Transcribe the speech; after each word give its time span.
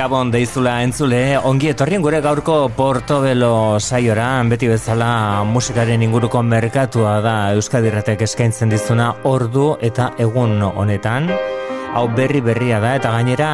Gabon 0.00 0.30
deizula 0.32 0.78
entzule, 0.80 1.36
ongi 1.44 1.68
etorrien 1.68 2.00
gure 2.00 2.22
gaurko 2.24 2.54
Portobelo 2.72 3.76
saiora, 3.76 4.28
beti 4.48 4.70
bezala 4.70 5.44
musikaren 5.44 6.00
inguruko 6.06 6.40
merkatua 6.40 7.18
da 7.20 7.34
Euskadirratek 7.58 8.24
eskaintzen 8.24 8.72
dizuna 8.72 9.10
ordu 9.28 9.74
eta 9.90 10.08
egun 10.16 10.56
honetan. 10.70 11.28
Hau 11.92 12.06
berri 12.16 12.40
berria 12.40 12.80
da 12.80 12.94
eta 12.96 13.12
gainera 13.18 13.52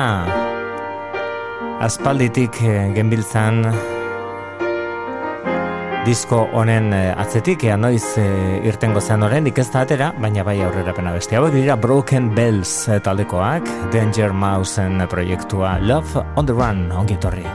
aspalditik 1.82 2.62
eh, 2.62 2.78
genbiltzan 2.94 3.64
disko 6.06 6.44
honen 6.54 6.92
eh, 6.94 7.14
atzetik 7.18 7.64
ea 7.66 7.76
noiz 7.80 8.04
e, 8.20 8.26
irtengo 8.68 9.00
zen 9.00 9.26
horren 9.26 9.48
ez 9.50 9.66
da 9.72 9.82
atera, 9.82 10.12
baina 10.22 10.44
bai 10.46 10.60
aurrera 10.62 10.94
pena 10.94 11.12
beste. 11.12 11.36
Hau 11.36 11.50
dira 11.50 11.76
Broken 11.76 12.30
Bells 12.34 12.86
taldekoak, 13.02 13.66
Danger 13.92 14.32
Mouseen 14.32 15.02
proiektua 15.10 15.78
Love 15.82 16.22
on 16.36 16.46
the 16.46 16.54
Run, 16.54 16.90
ongi 16.92 17.18
torri. 17.18 17.46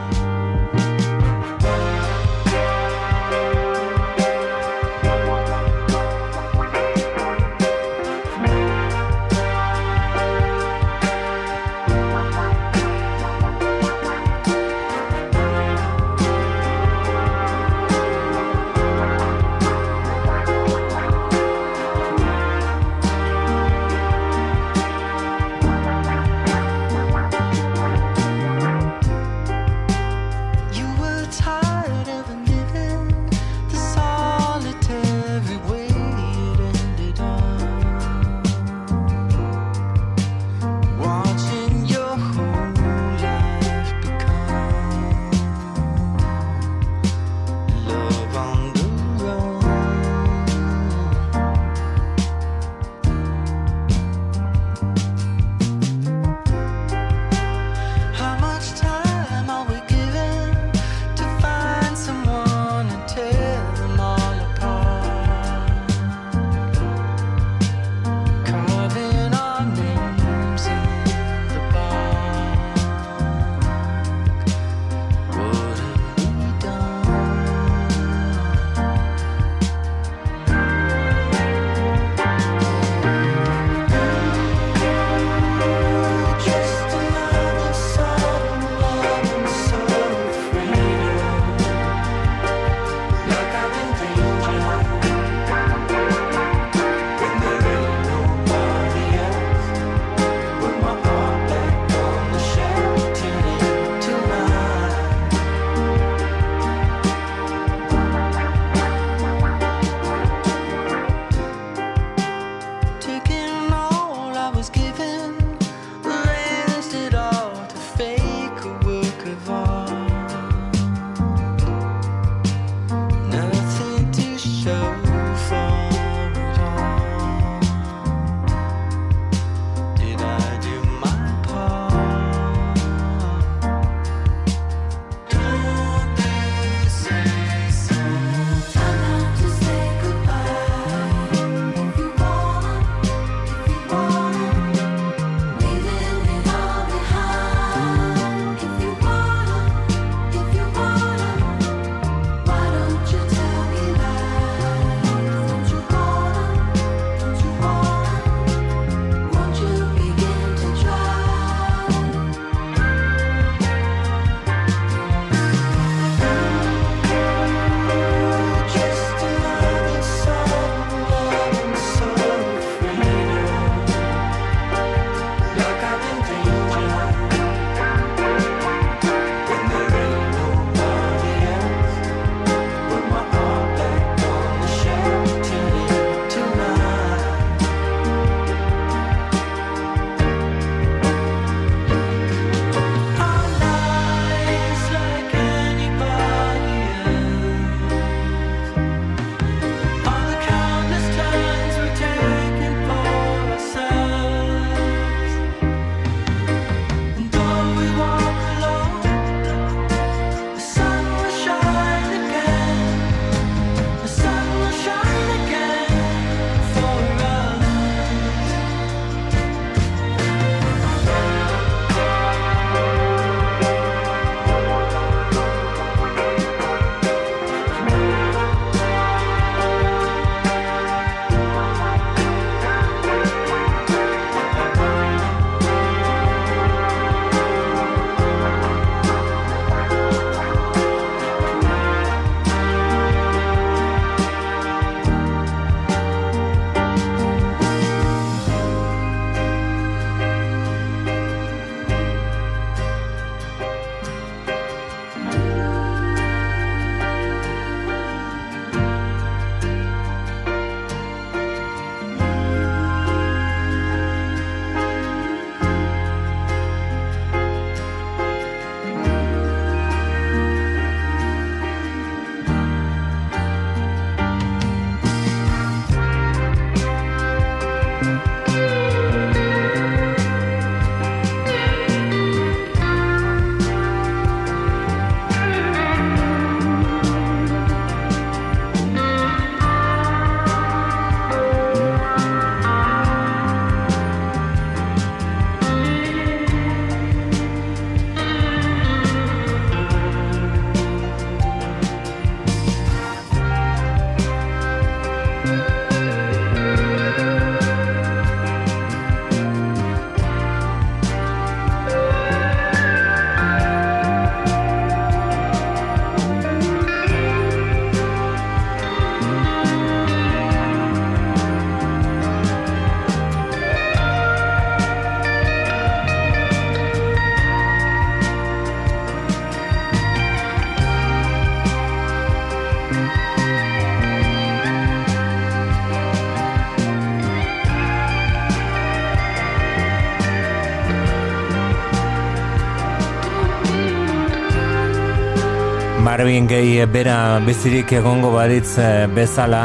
Marvin 346.22 346.46
gehi 346.46 346.76
bera 346.86 347.42
bizirik 347.42 347.90
egongo 347.98 348.30
baritz 348.36 348.76
eh, 348.78 349.08
bezala. 349.10 349.62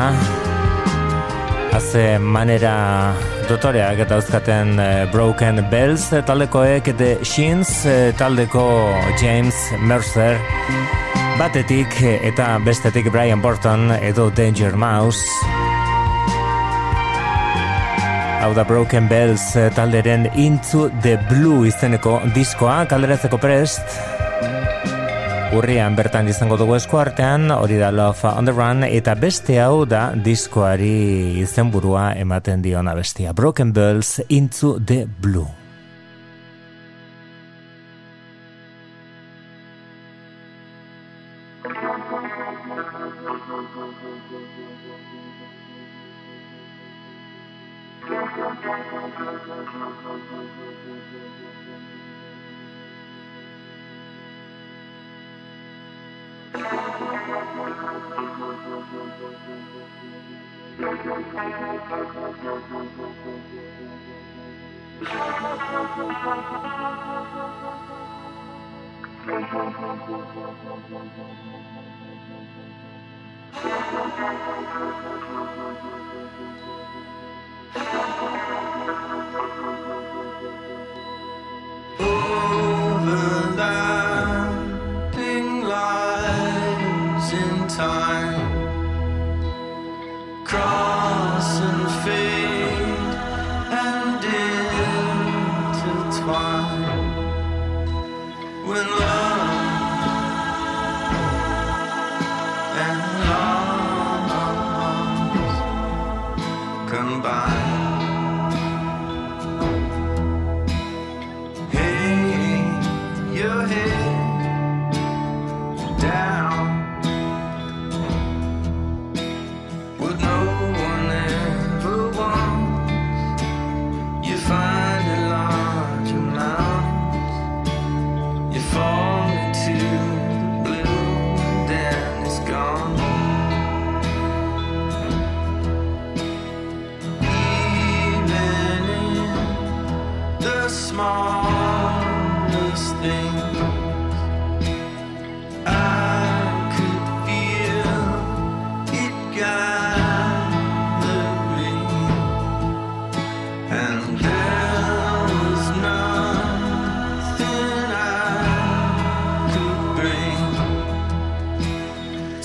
Haze 1.77 2.05
manera 2.17 3.13
dotoreak 3.45 4.01
eta 4.07 4.17
euskaten 4.17 4.81
eh, 4.81 5.05
Broken 5.13 5.61
Bells 5.69 6.07
taldekoek 6.25 6.89
The 6.97 7.11
Shins 7.29 7.75
taldeko 8.17 8.65
James 9.21 9.61
Mercer. 9.85 10.41
Batetik 11.37 12.01
eta 12.01 12.55
bestetik 12.65 13.13
Brian 13.13 13.45
Burton 13.45 13.93
edo 14.01 14.31
Danger 14.33 14.81
Mouse. 14.81 15.29
Hau 18.41 18.55
da 18.57 18.65
Broken 18.65 19.13
Bells 19.13 19.51
talderen 19.77 20.31
Into 20.33 20.89
the 21.05 21.19
Blue 21.29 21.67
izeneko 21.69 22.23
diskoa 22.33 22.87
kalderatzeko 22.89 23.45
prest 23.45 24.16
Urrian 25.55 25.95
bertan 25.95 26.27
izango 26.27 26.57
dugu 26.59 26.75
eskuartean, 26.75 27.53
hori 27.55 27.79
da 27.79 27.93
Love 27.95 28.33
on 28.33 28.49
the 28.49 28.55
Run, 28.55 28.83
eta 28.83 29.15
beste 29.15 29.61
hau 29.63 29.85
da 29.87 30.09
diskoari 30.13 31.39
izenburua 31.45 32.09
ematen 32.19 32.65
diona 32.67 32.97
bestia. 32.99 33.33
Broken 33.33 33.71
Bells 33.73 34.19
into 34.29 34.79
the 34.83 35.07
Blue. 35.07 35.47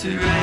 to 0.01 0.17
rain. 0.17 0.40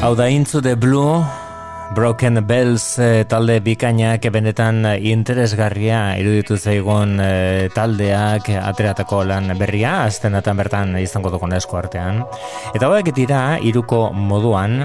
Hau 0.00 0.14
da 0.14 0.28
Into 0.28 0.60
the 0.60 0.76
Blue, 0.76 1.24
Broken 1.94 2.46
Bells 2.46 2.98
e, 2.98 3.24
talde 3.24 3.56
bikainak 3.64 4.26
benetan 4.32 4.84
interesgarria 5.00 6.18
iruditu 6.20 6.58
zaigun 6.60 7.16
e, 7.16 7.68
taldeak 7.72 8.50
ateratako 8.60 9.22
lan 9.24 9.48
berria, 9.56 10.04
aztenatan 10.04 10.60
bertan 10.60 10.92
izango 11.00 11.32
dukon 11.32 11.56
esko 11.56 11.80
artean. 11.80 12.20
Eta 12.74 12.90
hauek 12.90 13.08
dira, 13.16 13.56
iruko 13.56 14.10
moduan, 14.12 14.84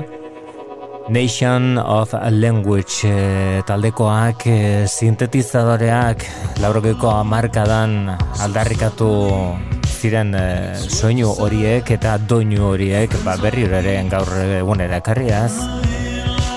Nation 1.12 1.76
of 1.78 2.14
Language 2.32 3.04
e, 3.04 3.62
taldekoak 3.68 4.48
e, 4.48 4.60
sintetizadoreak 4.88 6.24
laurokeko 6.64 7.12
amarkadan 7.18 8.16
aldarrikatu 8.48 9.12
ziren 10.02 10.34
e, 10.34 10.46
soinu 10.90 11.30
horiek 11.44 11.92
eta 11.94 12.16
doinu 12.18 12.72
horiek 12.72 13.14
ba, 13.26 13.36
berri 13.42 13.68
ere 13.70 13.94
gaur 14.10 14.32
egunera 14.58 15.02
karriaz. 15.06 15.54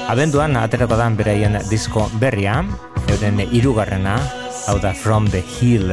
Abenduan 0.08 0.56
aterako 0.60 0.96
dan 1.00 1.16
beraien 1.20 1.60
disko 1.68 2.08
berria, 2.20 2.62
euren 3.12 3.44
irugarrena, 3.44 4.18
hau 4.66 4.78
da 4.80 4.96
From 4.96 5.28
the 5.28 5.44
Hill. 5.44 5.92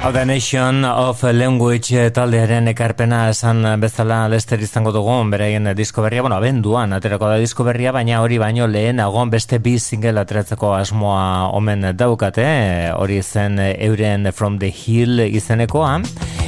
The 0.00 0.24
Nation 0.24 0.84
of 0.86 1.22
Language 1.22 2.08
taldearen 2.16 2.70
ekarpena 2.70 3.26
esan 3.28 3.60
bezala 3.82 4.22
lester 4.32 4.62
izango 4.64 4.88
dugun 4.94 5.28
beraien 5.30 5.68
disko 5.76 6.00
berria, 6.00 6.22
bueno, 6.24 6.38
abenduan 6.38 6.94
aterako 6.96 7.28
da 7.28 7.36
disko 7.42 7.66
berria, 7.66 7.92
baina 7.92 8.22
hori 8.22 8.38
baino 8.40 8.66
lehen 8.66 9.02
agon 9.04 9.28
beste 9.28 9.58
bi 9.60 9.76
single 9.78 10.16
ateratzeko 10.22 10.72
asmoa 10.78 11.50
omen 11.52 11.90
daukate, 11.92 12.48
hori 12.96 13.20
zen 13.22 13.60
euren 13.60 14.32
From 14.32 14.58
the 14.58 14.72
Hill 14.72 15.20
izenekoa, 15.28 15.98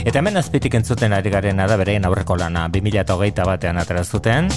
eta 0.07 0.19
hemen 0.23 0.41
azpitik 0.41 0.81
entzuten 0.81 1.13
ari 1.13 1.31
garen 1.31 1.61
da 1.61 1.77
beraien 1.77 2.09
aurreko 2.09 2.41
lana, 2.41 2.69
2008 2.73 3.45
batean 3.45 3.83
aterazuten, 3.83 4.49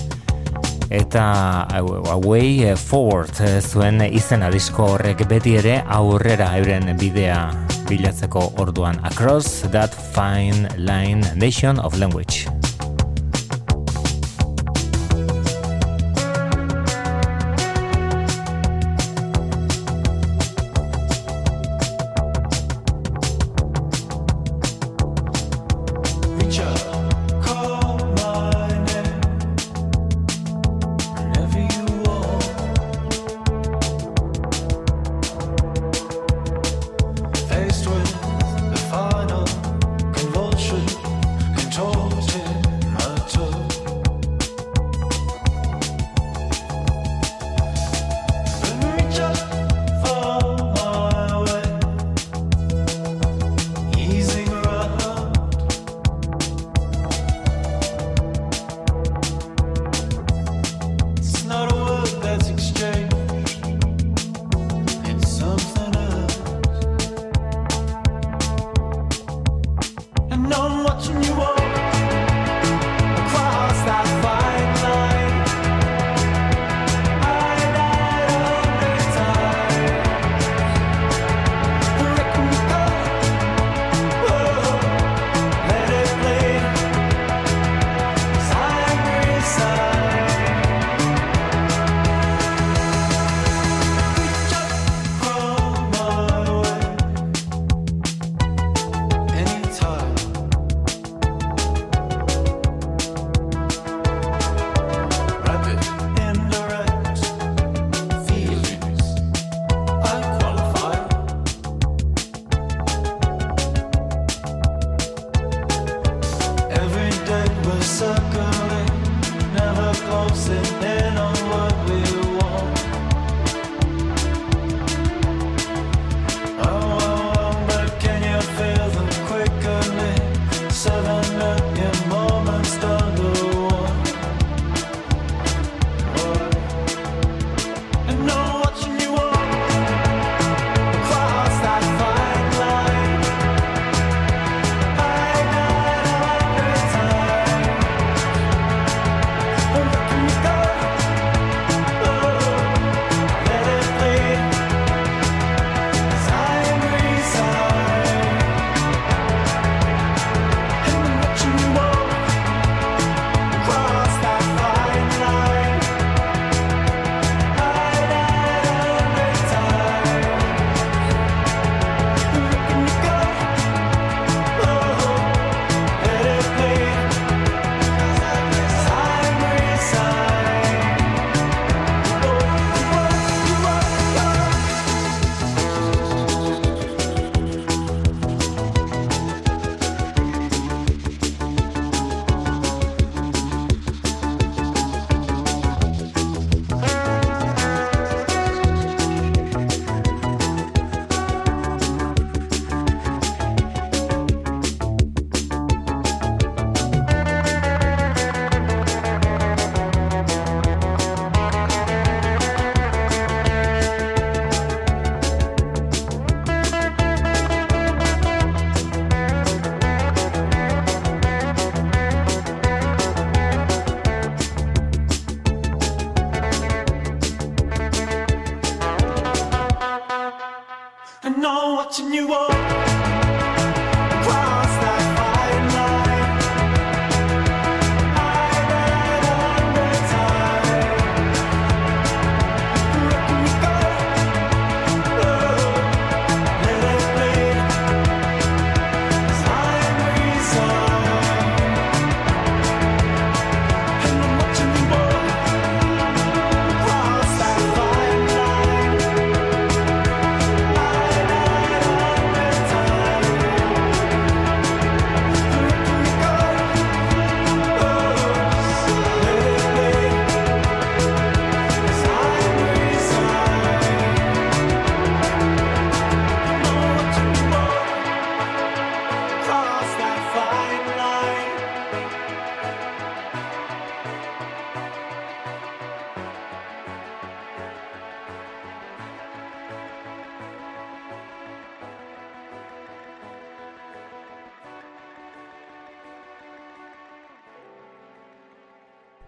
eta 0.89 1.67
Away 1.69 2.75
Forward 2.75 3.39
zuen 3.61 4.01
izena 4.09 4.49
disko 4.53 4.93
horrek 4.95 5.25
beti 5.29 5.55
ere 5.61 5.79
aurrera 5.87 6.51
euren 6.59 6.91
bidea 6.99 7.39
bilatzeko 7.89 8.51
orduan 8.63 8.99
Across 9.03 9.71
That 9.71 9.95
Fine 10.15 10.69
Line 10.77 11.35
Nation 11.35 11.79
of 11.79 11.97
Language. 11.99 12.72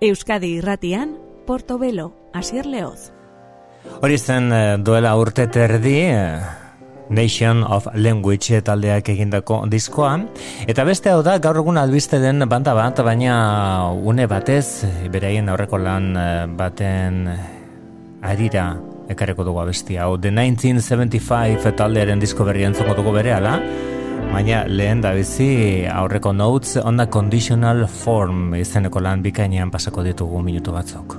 Euskadi 0.05 0.59
irratian, 0.59 1.15
Portobelo, 1.47 2.11
Asier 2.31 2.67
Leoz. 2.69 3.09
Hori 4.05 4.19
zen 4.19 4.51
eh, 4.53 4.77
duela 4.77 5.15
urte 5.17 5.47
terdi, 5.49 5.95
eh, 6.05 6.43
Nation 7.09 7.63
of 7.63 7.87
Language 7.95 8.59
taldeak 8.61 9.09
egindako 9.09 9.63
diskoa. 9.69 10.19
Eta 10.69 10.85
beste 10.85 11.09
hau 11.09 11.23
da, 11.25 11.39
gaur 11.41 11.57
egun 11.63 11.81
albiste 11.81 12.19
den 12.21 12.45
banda 12.49 12.75
bat, 12.77 13.01
baina 13.01 13.89
une 13.97 14.27
batez, 14.29 14.85
beraien 15.09 15.49
aurreko 15.49 15.81
lan 15.81 16.11
eh, 16.13 16.45
baten 16.53 17.23
arira 18.21 18.67
ekarreko 19.09 19.45
dugu 19.49 19.63
abestia. 19.63 20.05
Hau, 20.05 20.19
The 20.21 20.29
1975 20.29 21.73
taldearen 21.81 22.21
disko 22.21 22.45
berri 22.45 22.69
entzongo 22.69 22.93
dugu 23.01 23.17
bere, 23.17 23.33
ala? 23.39 23.57
Baina 24.35 24.65
lehen 24.67 24.99
da 24.99 25.13
bizi 25.15 25.85
aurreko 25.87 26.33
notes 26.35 26.75
on 26.83 26.97
the 26.99 27.05
conditional 27.07 27.85
form 27.87 28.51
izeneko 28.59 28.99
lan 28.99 29.23
bikainean 29.23 29.71
pasako 29.71 30.03
ditugu 30.03 30.41
minutu 30.43 30.75
batzuk. 30.75 31.14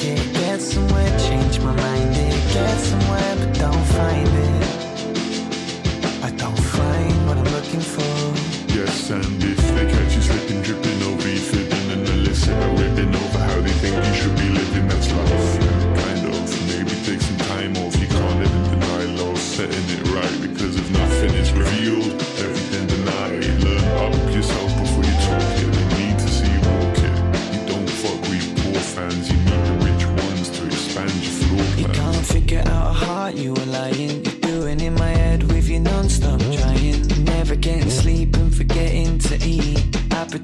Get 0.00 0.60
somewhere, 0.60 1.18
change 1.18 1.60
my 1.60 1.74
mind. 1.74 2.14
Get 2.52 2.78
somewhere, 2.78 3.36
but 3.38 3.58
don't 3.58 3.84
find 3.96 4.28
it. 4.28 4.62
I 6.24 6.30
don't 6.36 6.58
find 6.58 7.26
what 7.26 7.36
I'm 7.38 7.50
looking 7.52 7.80
for. 7.80 8.74
Yes, 8.74 9.10
and 9.10 9.51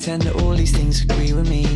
pretend 0.09 0.23
that 0.23 0.43
all 0.43 0.55
these 0.55 0.73
things 0.73 1.03
agree 1.03 1.35
with 1.35 1.47
me. 1.51 1.67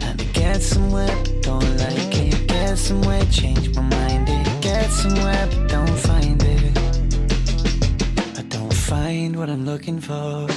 And 0.00 0.32
get 0.32 0.60
somewhere, 0.60 1.06
but 1.06 1.42
don't 1.42 1.76
like 1.78 2.18
it 2.18 2.48
get 2.48 2.76
somewhere, 2.76 3.24
change 3.26 3.72
my 3.76 3.82
mind. 3.82 4.28
It 4.28 4.60
get 4.60 4.90
somewhere, 4.90 5.46
but 5.46 5.68
don't 5.68 5.98
find 5.98 6.42
it. 6.42 6.78
I 8.38 8.42
don't 8.48 8.74
find 8.74 9.36
what 9.36 9.48
I'm 9.50 9.64
looking 9.64 10.00
for. 10.00 10.48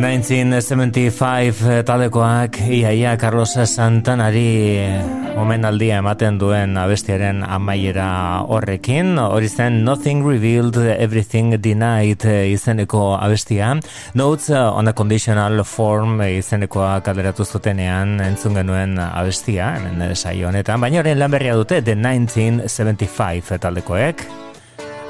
1975 0.00 1.60
eh, 1.68 1.82
talekoak 1.84 2.56
iaia 2.72 3.18
Carlos 3.20 3.52
Santanari 3.52 4.44
eh, 4.80 5.36
omenaldia 5.36 5.98
ematen 6.00 6.38
duen 6.40 6.78
abestiaren 6.80 7.42
amaiera 7.44 8.06
horrekin. 8.48 9.18
Hori 9.20 9.50
zen 9.50 9.82
Nothing 9.84 10.22
Revealed, 10.24 10.78
Everything 10.96 11.52
Denied 11.60 12.24
eh, 12.24 12.48
izeneko 12.54 13.18
abestia. 13.18 13.74
Notes 14.14 14.48
on 14.56 14.88
a 14.88 14.94
Conditional 14.96 15.64
Form 15.64 16.22
izenekoa 16.24 17.02
kaleratu 17.04 17.44
zutenean 17.44 18.22
entzun 18.24 18.56
genuen 18.56 18.96
abestia, 18.98 19.74
hemen 19.76 20.16
saio 20.16 20.48
honetan. 20.48 20.80
Baina 20.80 21.02
horren 21.02 21.20
lan 21.20 21.36
berria 21.36 21.58
dute 21.60 21.82
The 21.84 21.98
1975 21.98 23.60
taldekoek. 23.60 24.24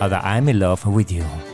Hau 0.01 0.11
da, 0.11 0.25
I'm 0.25 0.49
in 0.49 0.59
love 0.59 0.83
with 0.87 1.13
you. 1.13 1.50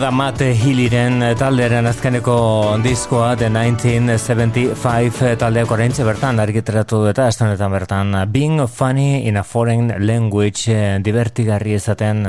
Da 0.00 0.08
Matt 0.10 0.40
Hilliren 0.40 1.20
talderen 1.36 1.84
azkeneko 1.90 2.34
diskoa 2.80 3.34
The 3.36 3.50
1975 3.52 5.34
taldeak 5.40 5.74
oraintxe 5.74 6.06
bertan 6.06 6.40
argiteratu 6.40 7.02
eta 7.10 7.26
estanetan 7.28 7.72
bertan 7.74 8.14
Being 8.32 8.62
funny 8.68 9.26
in 9.28 9.36
a 9.36 9.42
foreign 9.44 9.92
language 10.06 10.72
divertigarri 11.04 11.74
ezaten 11.76 12.24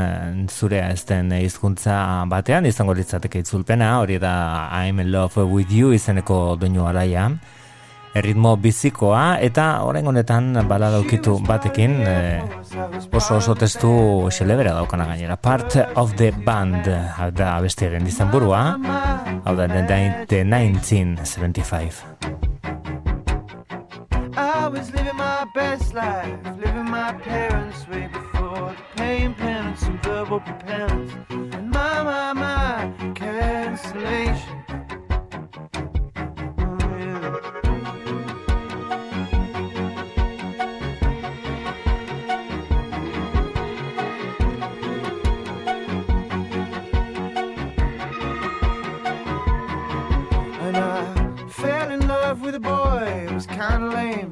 zurea 0.49 0.89
ezten 0.91 1.31
hizkuntza 1.37 2.25
batean 2.27 2.67
izango 2.67 2.97
litzateke 2.97 3.45
itzulpena 3.45 3.93
hori 4.01 4.19
da 4.19 4.33
I'm 4.81 4.99
in 4.99 5.11
love 5.11 5.45
with 5.45 5.71
you 5.71 5.93
izeneko 5.95 6.57
doinu 6.59 6.89
alaia 6.91 7.29
erritmo 8.15 8.55
bizikoa 8.59 9.37
eta 9.39 9.81
orain 9.87 10.07
honetan 10.07 10.53
balada 10.67 10.99
ukitu 10.99 11.37
batekin 11.47 12.01
e, 12.03 12.41
oso 13.13 13.37
oso 13.37 13.55
testu 13.55 13.91
xelebera 14.31 14.73
daukana 14.75 15.05
gainera. 15.13 15.37
Part 15.37 15.75
of 15.95 16.15
the 16.17 16.31
band 16.31 16.87
da 17.37 17.55
abestiaren 17.57 18.07
izan 18.07 18.31
burua. 18.31 18.77
Hau 19.45 19.55
da 19.55 19.67
the 19.67 20.43
1975 20.43 22.03
I 24.37 24.67
was 24.67 24.91
living 24.93 25.17
my 25.17 25.45
best 25.53 25.93
life 25.93 26.39
Living 26.57 26.89
my 26.89 27.13
parents 27.13 27.87
way 27.89 28.07
before. 28.07 28.75
Pain, 28.95 29.33
penance 29.33 29.83
and 29.83 30.01
verbal 30.03 30.39
propellants 30.39 31.11
And 31.53 31.69
my, 31.69 32.03
my, 32.03 32.33
my 32.33 33.13
cancellation 33.15 34.60
kinda 53.69 53.89
lame. 53.89 54.31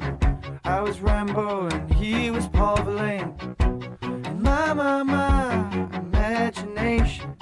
I 0.64 0.82
was 0.82 1.00
Rambo 1.02 1.68
and 1.68 1.94
he 1.94 2.32
was 2.32 2.48
Paul 2.48 2.78
Verlaine. 2.78 3.36
And 3.60 4.42
my, 4.42 4.74
my, 4.74 5.04
my 5.04 6.00
imagination. 6.00 7.36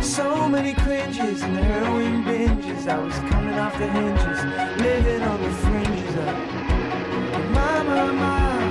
So 0.00 0.48
many 0.48 0.74
cringes 0.74 1.42
and 1.42 1.56
heroin 1.56 2.22
binges. 2.22 2.86
I 2.86 2.98
was 2.98 3.18
coming 3.30 3.58
off 3.58 3.76
the 3.76 3.88
hinges, 3.88 4.44
living 4.80 5.22
on 5.22 5.42
the 5.42 5.50
fringes 5.50 6.14
of 6.14 6.36
my, 7.56 7.82
my, 7.82 8.12
my 8.12 8.62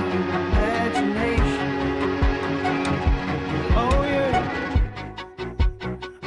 imagination. 0.48 1.60
Oh 3.82 4.02
yeah. 4.14 4.36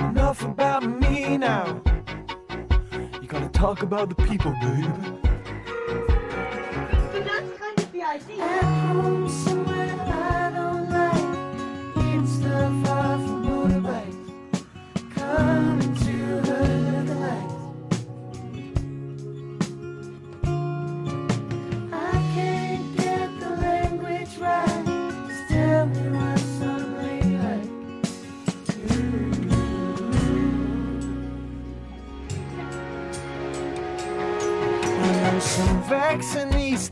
Enough 0.10 0.44
about 0.44 0.84
me 0.84 1.38
now 1.38 1.82
talk 3.60 3.84
about 3.84 4.08
the 4.08 4.16
people, 4.16 4.54
baby. 4.62 4.88
that's 7.12 7.60
kind 7.60 7.78
of 7.78 7.92
the 7.92 8.02
idea. 8.02 9.49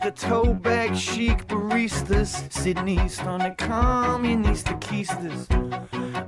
The 0.08 0.14
toe 0.16 0.54
bag 0.54 0.96
chic 0.96 1.46
baristas 1.48 2.50
sitting 2.50 2.88
east 2.88 3.24
on 3.24 3.40
the 3.40 3.54
communist 3.58 4.68
keisters 4.80 5.48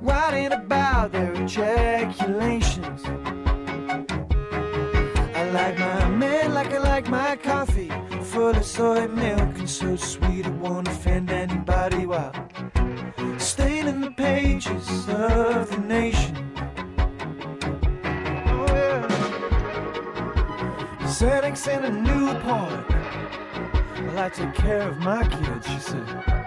writing 0.02 0.52
about 0.52 1.10
their 1.12 1.32
ejaculations. 1.32 3.02
I 5.34 5.50
like 5.50 5.78
my 5.78 6.08
man 6.10 6.52
like 6.52 6.72
I 6.72 6.78
like 6.78 7.08
my 7.08 7.36
coffee, 7.36 7.90
full 8.22 8.50
of 8.50 8.64
soy 8.64 9.08
milk 9.08 9.58
and 9.58 9.70
so 9.70 9.96
sweet 9.96 10.44
it 10.44 10.52
won't 10.52 10.88
offend 10.88 11.30
anybody 11.30 12.04
while 12.04 12.34
staining 13.38 14.02
the 14.02 14.10
pages 14.10 15.08
of 15.08 15.70
the 15.70 15.82
nation. 15.86 16.49
Xanax 21.20 21.68
and 21.68 21.84
a 21.84 21.90
Newport 21.90 22.86
I 24.18 24.30
take 24.30 24.54
care 24.54 24.88
of 24.88 24.96
my 25.00 25.22
kids, 25.22 25.66
she 25.66 25.78
said. 25.78 26.39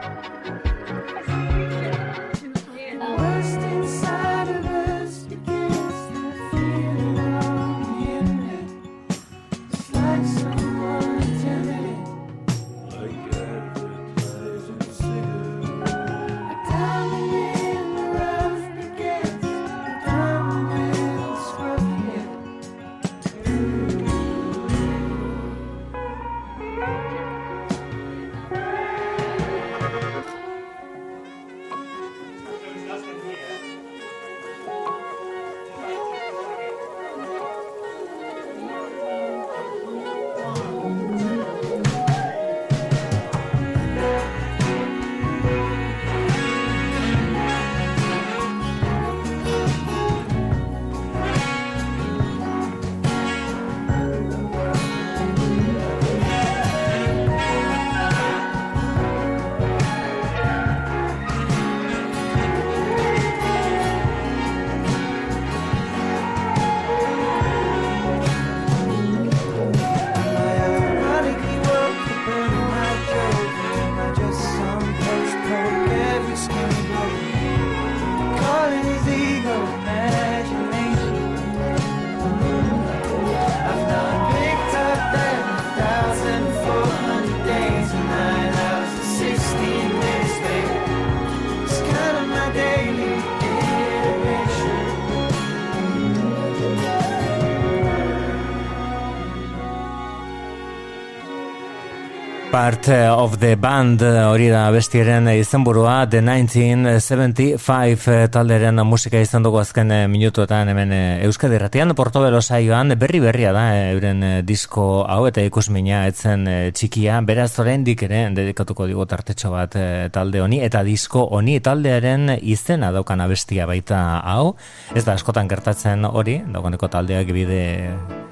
Part 102.63 102.87
of 102.87 103.39
the 103.39 103.57
Band 103.59 103.99
hori 104.07 104.45
da 104.47 104.71
bestiaren 104.71 105.25
izenburua 105.33 106.05
The 106.07 106.21
1975 106.23 108.29
talderen 108.31 108.79
musika 108.87 109.19
izan 109.19 109.43
dugu 109.43 109.59
azken 109.59 109.91
minutuetan 110.07 110.71
hemen 110.71 110.93
Euskadi 111.27 111.59
Ratian 111.59 111.91
Portobelo 111.91 112.39
saioan 112.39 112.95
berri 112.95 113.19
berria 113.19 113.51
da 113.51 113.65
euren 113.89 114.47
disko 114.47 115.03
hau 115.03 115.27
eta 115.27 115.43
ikusmina 115.43 116.07
etzen 116.07 116.47
txikia. 116.71 117.19
Beraz 117.27 117.51
oraindik 117.59 118.07
ere 118.07 118.31
dedikatuko 118.31 118.87
digu 118.87 119.03
tartetxo 119.11 119.51
bat 119.51 119.75
talde 120.15 120.39
honi 120.39 120.63
eta 120.63 120.87
disko 120.87 121.27
honi 121.35 121.59
taldearen 121.59 122.37
izena 122.39 122.95
daukan 122.95 123.27
abestia 123.27 123.67
baita 123.67 124.23
hau. 124.23 124.55
Ez 124.95 125.03
da 125.03 125.19
askotan 125.19 125.51
gertatzen 125.51 126.07
hori 126.07 126.39
daukaneko 126.47 126.87
taldeak 126.95 127.27
bide 127.35 128.22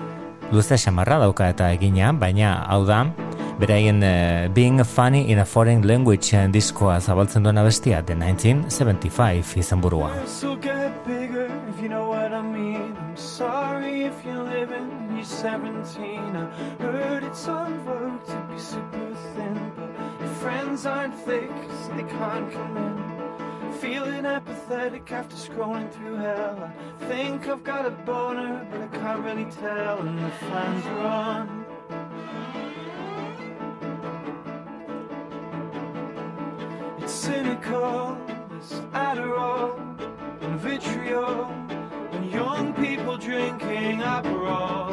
luze 0.51 0.77
xamarra 0.77 1.17
dauka 1.19 1.49
eta 1.49 1.71
egina 1.73 2.11
baina 2.13 2.53
hau 2.69 2.85
da 2.85 3.05
Beraien 3.61 4.01
uh, 4.01 4.49
Being 4.53 4.83
Funny 4.83 5.29
in 5.31 5.39
a 5.39 5.45
Foreign 5.45 5.85
Language 5.87 6.47
diskoa 6.49 6.99
zabaltzen 6.99 7.43
duena 7.43 7.63
bestia, 7.63 8.01
The 8.01 8.15
1975 8.15 9.57
izan 9.57 9.81
burua. 9.81 10.09
you 11.81 11.89
know 11.89 12.13
I 12.13 12.41
mean. 12.41 12.95
I'm 13.11 13.17
sorry 13.17 14.03
if 14.03 14.23
you're 14.23 14.41
living, 14.41 14.89
you're 15.15 15.25
17. 15.25 16.35
I 16.79 16.83
heard 16.83 17.23
it's 17.25 17.45
on 17.47 17.77
vogue 17.83 18.25
to 18.27 18.47
be 18.49 18.57
super 18.57 19.13
thin, 19.35 19.71
but 19.75 20.29
friends 20.41 20.85
aren't 20.85 21.13
thick, 21.25 21.51
so 21.83 21.93
they 21.95 22.03
can't 22.03 22.51
come 22.53 22.77
in. 22.77 23.10
Feeling 23.79 24.25
apathetic 24.27 25.11
after 25.11 25.35
scrolling 25.35 25.91
through 25.91 26.15
hell. 26.15 26.71
I 27.01 27.05
think 27.05 27.47
I've 27.47 27.63
got 27.63 27.85
a 27.85 27.89
boner, 27.89 28.67
but 28.69 28.81
I 28.81 28.87
can't 28.87 29.23
really 29.23 29.45
tell, 29.45 29.99
and 29.99 30.19
the 30.19 30.29
fans 30.29 30.85
are 30.85 30.99
on. 30.99 31.65
It's 36.99 37.11
cynical, 37.11 38.17
it's 38.55 38.73
Adderall 38.93 39.79
and 40.41 40.59
vitriol, 40.59 41.45
and 42.11 42.31
young 42.31 42.73
people 42.75 43.17
drinking 43.17 44.01
Aperol. 44.01 44.91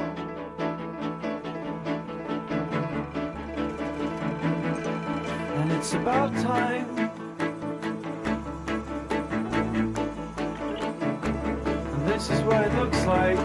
And 5.59 5.72
it's 5.72 5.93
about 5.93 6.33
time. 6.37 7.07
This 12.18 12.30
is 12.30 12.40
what 12.42 12.64
it 12.66 12.74
looks 12.74 13.06
like. 13.06 13.36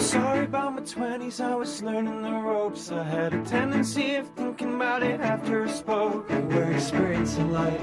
Sorry 0.00 0.44
about 0.46 0.74
my 0.74 0.80
20s, 0.80 1.44
I 1.44 1.54
was 1.54 1.82
learning 1.82 2.22
the 2.22 2.30
ropes. 2.30 2.90
I 2.90 3.02
had 3.02 3.34
a 3.34 3.44
tendency 3.44 4.14
of 4.14 4.26
thinking 4.28 4.74
about 4.76 5.02
it 5.02 5.20
after 5.20 5.66
I 5.66 5.70
spoke. 5.70 6.30
We're 6.30 6.72
experiencing 6.72 7.52
life 7.52 7.78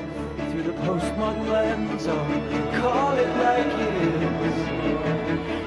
through 0.49 0.63
the 0.63 0.74
postmodern 0.74 1.51
lens. 1.51 2.07
Oh, 2.07 2.26
call 2.82 3.13
it 3.15 3.30
like 3.45 3.74
it 3.88 3.95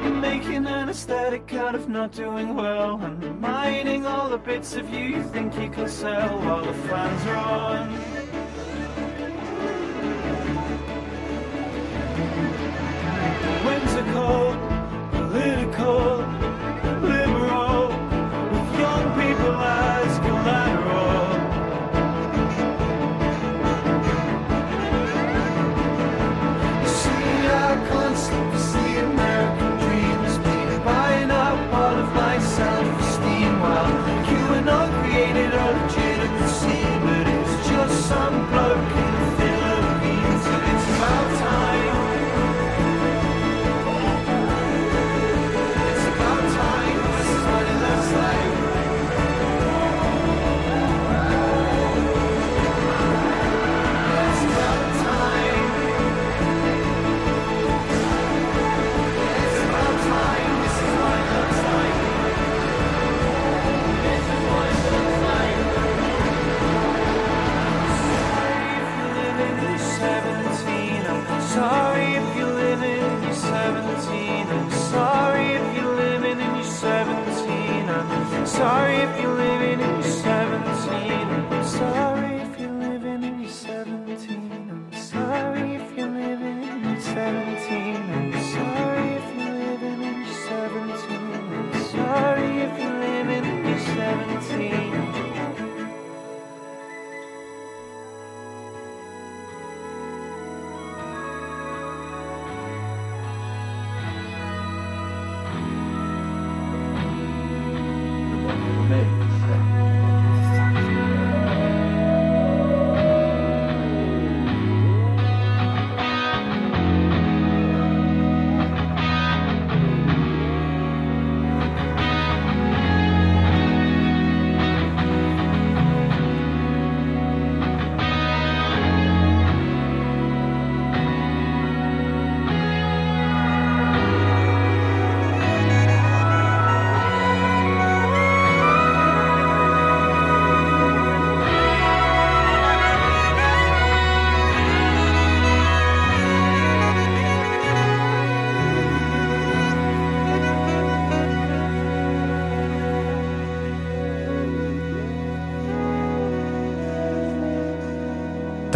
is. 0.02 0.12
Making 0.20 0.66
an 0.66 0.88
aesthetic 0.88 1.54
out 1.54 1.76
of 1.76 1.88
not 1.88 2.10
doing 2.10 2.56
well. 2.56 3.00
And 3.00 3.40
mining 3.40 4.04
all 4.04 4.28
the 4.28 4.38
bits 4.38 4.74
of 4.74 4.90
you 4.90 5.04
you 5.16 5.22
think 5.22 5.56
you 5.60 5.70
can 5.70 5.88
sell 5.88 6.40
while 6.40 6.64
the 6.64 6.74
fans 6.88 7.26
are 7.26 7.36
on. 7.36 8.15
Sorry 78.56 78.85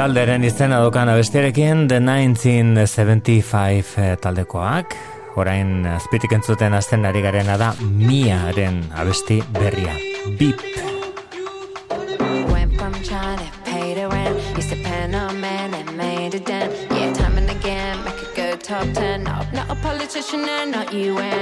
Talderen 0.01 0.44
izena 0.48 0.78
dokan 0.80 1.11
abestiarekin 1.12 1.82
The 1.88 1.98
1975 2.01 3.98
eh, 4.01 4.14
taldekoak. 4.16 4.94
Orain 5.36 5.84
azpitik 5.92 6.32
entzuten 6.32 6.72
azten 6.72 7.05
ari 7.05 7.20
garena 7.20 7.59
da 7.61 7.74
Miaren 7.84 8.80
abesti 8.96 9.42
berria. 9.59 9.92
Bip 10.38 10.64
and 17.20 17.51
and 17.51 18.61
top 18.62 18.86
ten. 18.94 19.24
No, 19.24 19.44
not 19.53 19.68
a 19.68 19.74
politician 19.82 20.48
and 20.48 20.70
not 20.70 20.94
UN. 20.94 21.14
When 21.14 21.39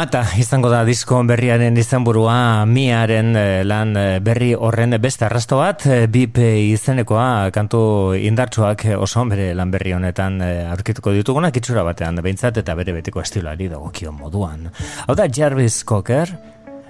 Mata 0.00 0.22
izango 0.40 0.70
da 0.72 0.78
disko 0.88 1.18
berriaren 1.28 1.74
izenburua 1.76 2.64
miaren 2.64 3.34
eh, 3.36 3.64
lan 3.68 3.90
eh, 4.00 4.04
berri 4.24 4.54
horren 4.56 4.96
beste 4.96 5.26
arrasto 5.26 5.58
bat, 5.60 5.84
eh, 5.92 6.06
bip 6.08 6.38
izenekoa 6.40 7.50
kantu 7.52 7.80
indartsuak 8.16 8.86
oso 8.96 9.26
bere 9.28 9.50
lan 9.58 9.68
berri 9.74 9.92
honetan 9.92 10.40
aurkituko 10.70 11.12
ditugunak 11.18 11.60
itxura 11.60 11.84
batean 11.84 12.16
behintzat 12.24 12.62
eta 12.62 12.78
bere 12.80 12.96
betiko 12.96 13.20
estiloari 13.20 13.68
dagokio 13.74 14.14
moduan. 14.16 14.70
Hau 15.04 15.18
da 15.20 15.28
Jarvis 15.28 15.82
Cocker, 15.84 16.32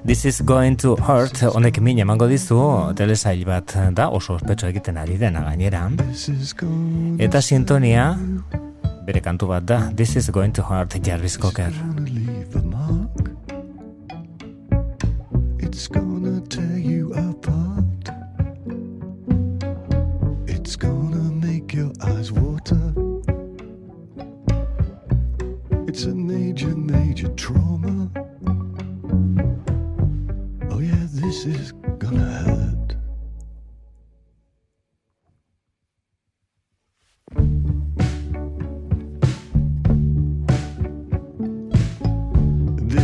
This 0.06 0.24
is 0.24 0.40
going 0.46 0.78
to 0.80 0.94
hurt, 0.96 1.42
honek 1.42 1.82
min 1.84 1.98
emango 2.00 2.30
dizu, 2.30 2.62
telesail 2.96 3.42
bat 3.44 3.74
da, 3.92 4.06
oso 4.08 4.38
ospetsu 4.38 4.70
egiten 4.70 4.96
ari 4.96 5.18
dena 5.20 5.42
gainera. 5.50 5.82
Eta 7.26 7.42
sintonia, 7.42 8.14
bere 9.10 9.20
kantu 9.20 9.48
bat 9.48 9.66
da, 9.68 9.78
This 9.92 10.16
is 10.16 10.30
going 10.30 10.52
to 10.52 10.62
hurt, 10.62 11.02
Jarvis 11.02 11.36
Cocker. 11.36 11.72
It's 15.58 15.88
gonna 15.88 16.40
tear 16.42 16.78
you 16.78 17.12
apart. 17.14 18.04
It's 20.46 20.76
gonna 20.76 21.26
make 21.46 21.74
your 21.74 21.90
eyes 22.02 22.30
water. 22.30 22.84
It's 25.88 26.04
a 26.04 26.14
major, 26.14 26.76
major 26.76 27.28
trauma. 27.34 28.10
Oh, 30.70 30.78
yeah, 30.78 31.06
this 31.10 31.46
is 31.46 31.72
gonna 31.98 32.30
hurt. 32.44 32.79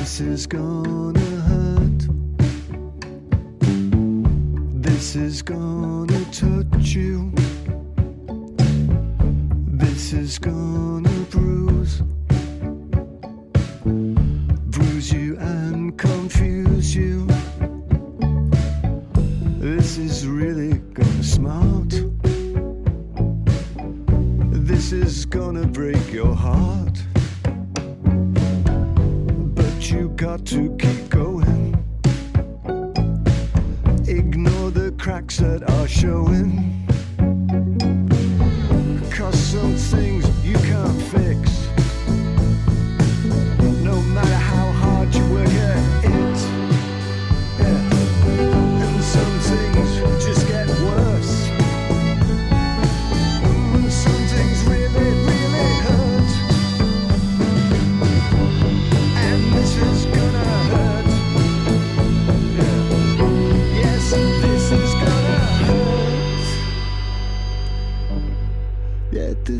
This 0.07 0.21
is 0.21 0.47
gonna 0.47 1.19
hurt. 1.19 2.07
This 4.81 5.17
is 5.17 5.43
gonna 5.43 6.25
touch 6.27 6.95
you. 6.95 7.33
This 9.67 10.13
is 10.13 10.39
gonna 10.39 11.11
bruise. 11.29 12.03
Bruise 14.71 15.13
you 15.13 15.39
and 15.39 15.99
confuse 15.99 16.95
you. 16.95 17.27
This 19.59 19.99
is 19.99 20.25
really 20.25 20.79
gonna 20.95 21.25
smart. 21.25 21.91
This 24.53 24.93
is 24.93 25.27
gonna 25.27 25.67
break 25.67 26.13
your 26.13 26.33
heart 26.33 26.86
you 29.97 30.09
got 30.11 30.45
to 30.45 30.77
keep 30.79 31.09
going. 31.09 31.75
Ignore 34.07 34.71
the 34.71 34.95
cracks 34.99 35.39
that 35.39 35.63
are 35.71 35.89
showing. 35.89 36.85
Cause 39.11 39.39
some 39.39 39.77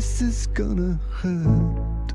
this 0.07 0.21
is 0.21 0.47
gonna 0.47 0.97
hurt. 1.11 2.13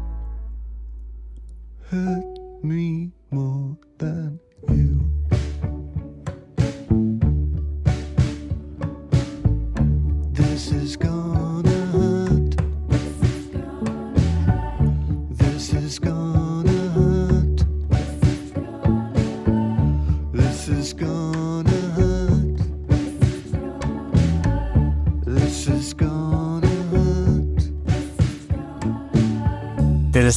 Hurt 1.90 2.64
me 2.64 3.12
more 3.30 3.76
than 3.98 4.40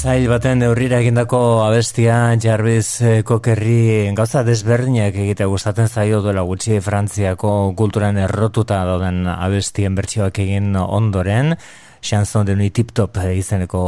Telesail 0.05 0.29
baten 0.29 0.59
neurrira 0.61 0.99
egindako 1.01 1.37
abestia 1.65 2.15
Jarvis 2.37 2.89
eh, 3.01 3.23
Kokerri 3.25 4.11
gauza 4.13 4.43
desberdinak 4.45 5.15
egitea 5.17 5.47
gustatzen 5.49 5.89
zaio 5.89 6.19
duela 6.21 6.43
gutxi 6.45 6.77
Frantziako 6.77 7.53
kulturan 7.73 8.19
errotuta 8.21 8.83
dauden 8.85 9.23
abestien 9.25 9.97
bertsioak 9.97 10.37
egin 10.43 10.75
ondoren 10.77 11.55
Chanson 12.05 12.45
de 12.45 12.53
Nuit 12.53 12.75
Tip 12.77 12.91
Top 12.93 13.17
eh, 13.17 13.31
izeneko 13.39 13.81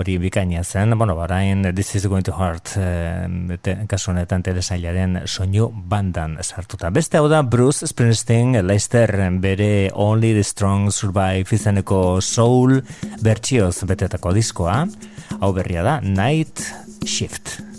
hori 0.00 0.16
bikaina 0.18 0.64
zen. 0.64 0.98
Bueno, 0.98 1.14
barain 1.14 1.62
This 1.76 1.94
is 1.94 2.08
going 2.10 2.26
to 2.26 2.34
hurt 2.34 2.72
eh, 2.82 3.86
kasu 3.86 4.10
honetan 4.10 4.42
telesailaren 4.42 5.20
soinu 5.30 5.68
bandan 5.70 6.40
sartuta. 6.42 6.90
Beste 6.90 7.22
hau 7.22 7.28
da 7.30 7.44
Bruce 7.46 7.86
Springsteen 7.86 8.66
Leicester 8.66 9.14
bere 9.38 9.92
Only 9.94 10.34
the 10.34 10.42
Strong 10.42 10.90
Survive 10.90 11.54
izeneko 11.54 12.18
soul 12.20 12.80
bertsioz 13.22 13.86
betetako 13.86 14.34
diskoa. 14.34 14.82
Hau 15.40 15.52
berria 15.52 15.82
da 15.82 16.00
Night 16.00 16.62
Shift. 17.04 17.75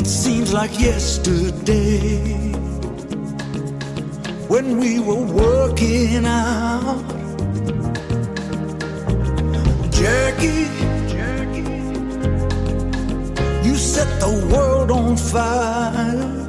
It 0.00 0.06
seems 0.06 0.50
like 0.50 0.80
yesterday 0.80 2.52
when 4.48 4.78
we 4.78 4.98
were 4.98 5.26
working 5.44 6.24
out. 6.24 7.04
Jackie, 9.92 10.68
you 13.62 13.74
set 13.76 14.08
the 14.20 14.32
world 14.50 14.90
on 14.90 15.18
fire. 15.18 16.48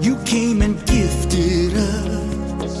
You 0.00 0.14
came 0.24 0.62
and 0.62 0.76
gifted 0.86 1.74
us. 1.76 2.74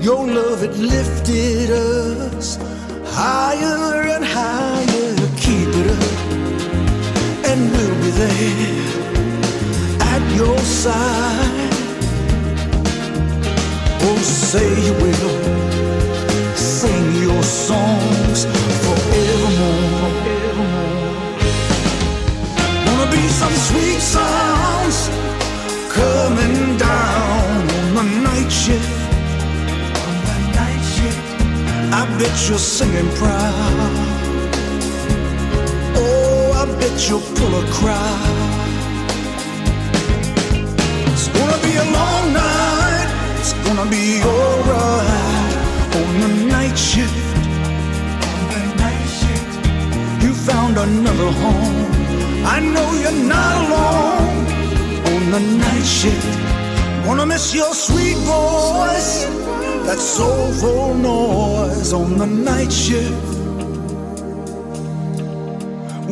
Your 0.00 0.24
love, 0.28 0.62
it 0.62 0.76
lifted 0.76 1.70
us 1.72 2.56
higher 3.04 4.02
and 4.14 4.24
higher. 4.24 4.95
There 8.16 10.00
at 10.00 10.22
your 10.34 10.58
side. 10.58 11.72
Oh, 14.08 14.18
say 14.22 14.68
you 14.86 14.94
will 15.04 15.34
sing 16.56 17.06
your 17.26 17.42
songs 17.42 18.38
forevermore. 18.84 20.12
Wanna 22.86 23.08
be 23.10 23.24
some 23.40 23.56
sweet 23.68 24.00
sounds 24.00 24.98
coming 25.98 26.78
down 26.78 27.60
on 27.98 28.06
the 28.12 28.20
night 28.30 28.50
shift. 28.62 28.96
On 30.08 30.16
the 30.28 30.38
night 30.60 30.84
shift, 30.94 31.26
I 31.98 32.02
bet 32.18 32.34
you're 32.48 32.66
singing 32.76 33.10
proud. 33.16 33.95
You'll 36.98 37.20
pull 37.20 37.54
a 37.54 37.64
crowd. 37.70 38.36
It's 41.12 41.28
gonna 41.28 41.58
be 41.62 41.76
a 41.76 41.84
long 41.84 42.32
night. 42.32 43.08
It's 43.38 43.52
gonna 43.64 43.88
be 43.88 44.20
alright 44.24 45.52
on 45.94 46.20
the 46.20 46.28
night 46.50 46.76
shift. 46.76 47.36
On 48.32 48.40
the 48.50 48.62
night 48.82 49.06
shift, 49.20 50.22
you 50.24 50.32
found 50.32 50.78
another 50.78 51.30
home. 51.42 51.86
I 52.44 52.58
know 52.58 52.88
you're 53.02 53.22
not 53.24 53.54
alone 53.62 54.46
on 55.14 55.30
the 55.30 55.40
night 55.64 55.86
shift. 55.86 56.26
Wanna 57.06 57.26
miss 57.26 57.54
your 57.54 57.72
sweet 57.72 58.16
voice, 58.24 59.26
that 59.86 59.98
soulful 60.00 60.94
noise 60.94 61.92
on 61.92 62.18
the 62.18 62.26
night 62.26 62.72
shift. 62.72 63.35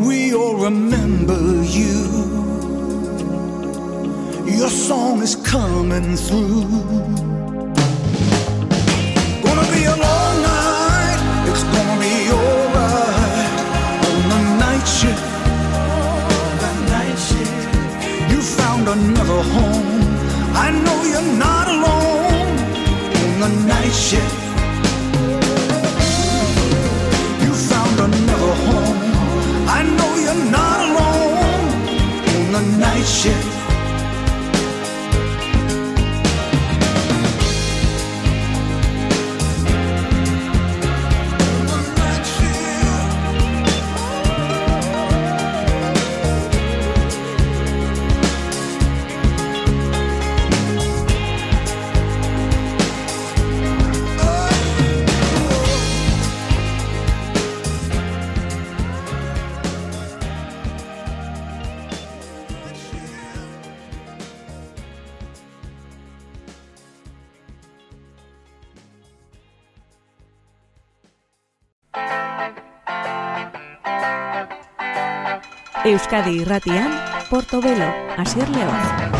We 0.05 0.35
all 0.35 0.57
remember 0.57 1.41
you. 1.65 2.05
Your 4.45 4.69
song 4.69 5.23
is 5.23 5.35
coming 5.37 6.17
through. 6.17 6.65
Gonna 9.45 9.67
be 9.73 9.85
a 9.85 9.97
long 10.07 10.35
night. 10.43 11.21
It's 11.49 11.65
gonna 11.75 11.99
be 12.07 12.15
alright 12.39 13.61
on 14.11 14.23
the 14.33 14.41
night 14.65 14.87
shift. 14.99 15.25
The 16.63 16.73
night 16.95 17.19
shift. 17.29 18.31
You 18.31 18.43
found 18.43 18.87
another 18.89 19.43
home. 19.57 20.03
I 20.55 20.71
know 20.85 20.99
you're 21.13 21.33
not 21.47 21.67
alone 21.69 22.59
on 23.23 23.41
the 23.41 23.51
night 23.73 23.95
shift. 24.09 24.44
Night 32.79 33.05
shift. 33.05 33.54
Euskadi 76.15 76.43
irratian, 76.43 76.93
Portobelo, 77.29 77.91
Asier 78.17 78.49
León. 78.51 79.14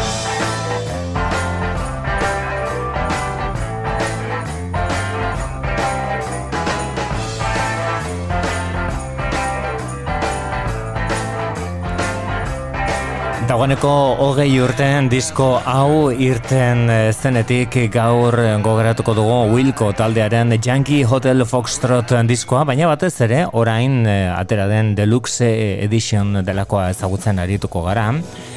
Dagoeneko 13.55 13.91
hogei 14.19 14.57
urtean 14.59 15.07
disko 15.07 15.45
hau 15.71 16.09
irten 16.11 16.89
eh, 16.91 17.13
zenetik 17.15 17.77
gaur 17.95 18.35
gogeratuko 18.65 19.15
dugu 19.15 19.37
Wilco 19.53 19.93
taldearen 19.95 20.57
Yankee 20.57 21.05
Hotel 21.07 21.45
Foxtrot 21.47 22.17
diskoa, 22.27 22.65
baina 22.67 22.91
batez 22.91 23.13
ere 23.29 23.45
orain 23.53 24.01
eh, 24.11 24.27
atera 24.35 24.67
den 24.67 24.97
Deluxe 24.99 25.47
Edition 25.87 26.41
delakoa 26.43 26.89
ezagutzen 26.97 27.39
arituko 27.39 27.87
gara. 27.87 28.09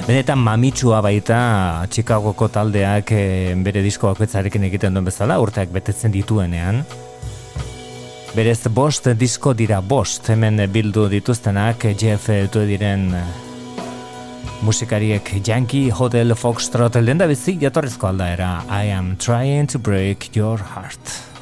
Benetan 0.09 0.41
mamitsua 0.41 1.05
baita 1.05 1.85
Chicagoko 1.93 2.49
taldeak 2.49 3.13
eh, 3.13 3.53
bere 3.53 3.85
diskoak 3.85 4.17
betzarekin 4.25 4.65
egiten 4.71 4.97
duen 4.97 5.13
bezala, 5.13 5.37
urteak 5.37 5.77
betetzen 5.77 6.09
dituenean. 6.09 6.87
Berez 8.33 8.63
bost 8.73 9.13
disko 9.13 9.53
dira 9.53 9.77
bost 9.77 10.33
hemen 10.33 10.65
bildu 10.73 11.05
dituztenak 11.19 11.91
Jeff 11.93 12.33
diren 12.57 13.11
musikariek 14.61 15.47
Yankee 15.47 15.89
Hotel 15.91 16.35
Foxtrot 16.35 16.95
lenda 17.01 17.27
bizi 17.29 17.57
jatorrezko 17.61 18.07
aldaera. 18.07 18.51
I 18.69 18.91
am 18.91 19.15
trying 19.17 19.67
to 19.67 19.79
break 19.79 20.35
your 20.35 20.57
heart 20.57 21.36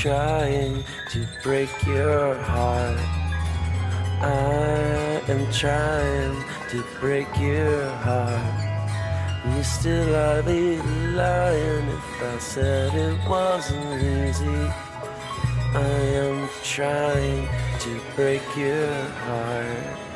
trying 0.00 0.82
to 1.10 1.26
break 1.42 1.68
your 1.86 2.34
heart. 2.34 2.98
I 4.22 5.20
am 5.28 5.52
trying 5.52 6.42
to 6.70 6.82
break 7.00 7.28
your 7.38 7.86
heart. 7.96 9.54
You 9.54 9.62
still 9.62 10.14
are 10.16 10.42
be 10.42 10.78
lying 11.12 11.88
if 11.88 12.22
I 12.22 12.38
said 12.38 12.94
it 12.94 13.28
wasn't 13.28 14.02
easy. 14.02 14.72
I 15.74 15.92
am 16.24 16.48
trying 16.62 17.46
to 17.80 18.00
break 18.16 18.56
your 18.56 18.94
heart. 19.26 20.09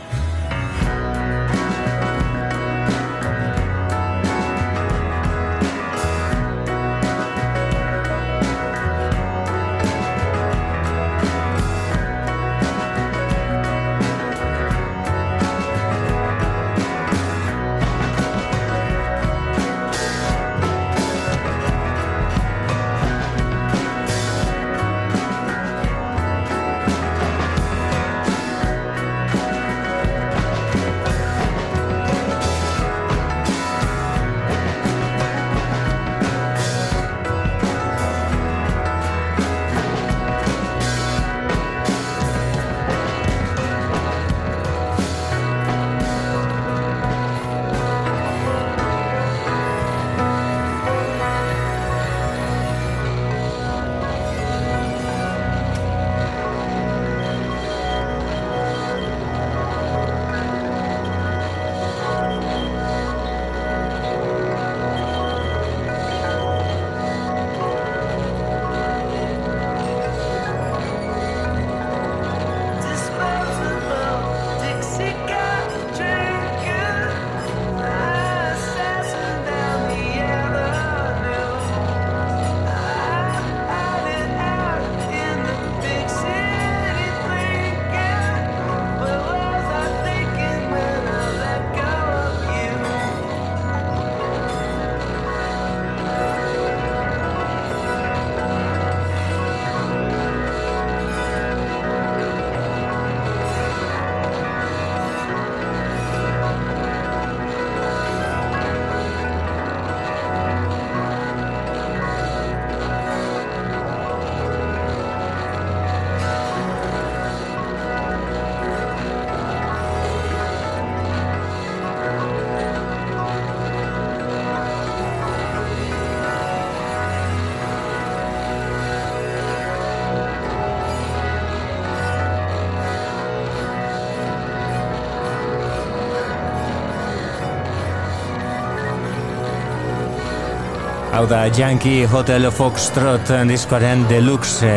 Hau 141.25 141.31
da, 141.31 141.47
Yankee 141.49 142.05
Hotel 142.05 142.45
Foxtrot 142.53 143.31
diskoaren 143.49 144.03
deluxe 144.11 144.68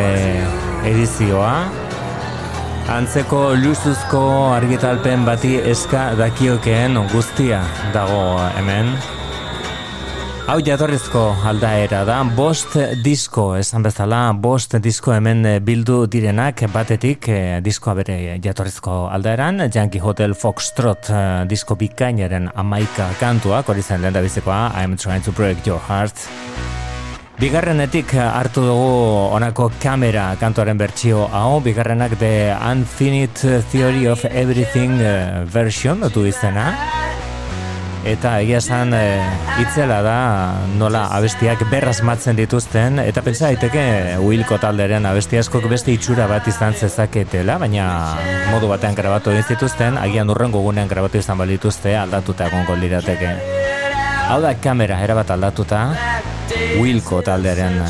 edizioa. 0.88 1.50
Antzeko 2.96 3.42
luzuzko 3.60 4.22
argitalpen 4.56 5.26
bati 5.28 5.58
eska 5.74 6.06
dakiokeen 6.16 6.96
guztia 7.12 7.60
dago 7.92 8.22
hemen. 8.56 8.94
Hau 10.48 10.62
jatorrizko 10.64 11.22
aldaera 11.50 12.06
da, 12.08 12.22
bost 12.24 12.78
disko, 13.04 13.50
esan 13.60 13.84
bezala, 13.84 14.22
bost 14.32 14.78
disko 14.80 15.12
hemen 15.12 15.42
bildu 15.68 16.06
direnak, 16.08 16.62
batetik 16.72 17.28
eh, 17.28 17.58
diskoa 17.60 17.98
bere 17.98 18.16
jatorrizko 18.40 18.94
aldaeran, 19.12 19.66
Yankee 19.68 20.00
Hotel 20.00 20.32
Foxtrot 20.40 21.10
eh, 21.12 21.26
disko 21.52 21.76
bikainaren 21.76 22.48
amaika 22.56 23.10
kantua, 23.20 23.60
hori 23.68 23.84
zen 23.84 24.00
lehen 24.00 24.16
da 24.16 24.22
bizikoa, 24.24 24.72
I'm 24.80 24.96
trying 24.96 25.26
to 25.28 25.34
break 25.36 25.68
your 25.68 25.84
heart. 25.84 26.16
Bigarrenetik 27.42 28.16
hartu 28.16 28.64
dugu 28.70 28.88
onako 29.36 29.68
kamera 29.84 30.30
kantuaren 30.40 30.80
bertsio 30.80 31.28
hau, 31.28 31.60
bigarrenak 31.60 32.16
The 32.24 32.56
Unfinite 32.72 33.60
Theory 33.74 34.08
of 34.08 34.24
Everything 34.32 34.96
eh, 35.04 35.44
version, 35.44 36.08
du 36.08 36.24
izena. 36.32 36.72
Eta 38.06 38.38
egia 38.42 38.60
esan 38.62 38.94
e, 38.94 39.02
itzela 39.62 40.02
da 40.06 40.18
nola 40.78 41.08
abestiak 41.18 41.64
berrasmatzen 41.72 42.38
dituzten 42.38 43.00
eta 43.04 43.24
pentsa 43.26 43.50
daiteke 43.50 44.18
Wilco 44.24 44.60
talderen 44.62 45.06
abesti 45.10 45.40
askok 45.42 45.66
beste 45.72 45.96
itxura 45.96 46.28
bat 46.30 46.48
izan 46.48 46.78
zezaketela, 46.78 47.58
baina 47.58 47.88
modu 48.52 48.70
batean 48.72 48.96
grabatu 48.96 49.34
egin 49.34 49.48
zituzten, 49.56 49.98
agian 49.98 50.30
urrengo 50.30 50.62
gunean 50.64 50.88
grabatu 50.88 51.18
izan 51.18 51.40
balituzte 51.42 51.98
aldatuta 51.98 52.48
egongo 52.52 52.76
lirateke. 52.76 53.34
Hau 54.28 54.42
da 54.44 54.54
kamera 54.60 55.00
erabat 55.04 55.32
aldatuta 55.32 55.88
Wilco 56.80 57.22
taldearen 57.24 57.82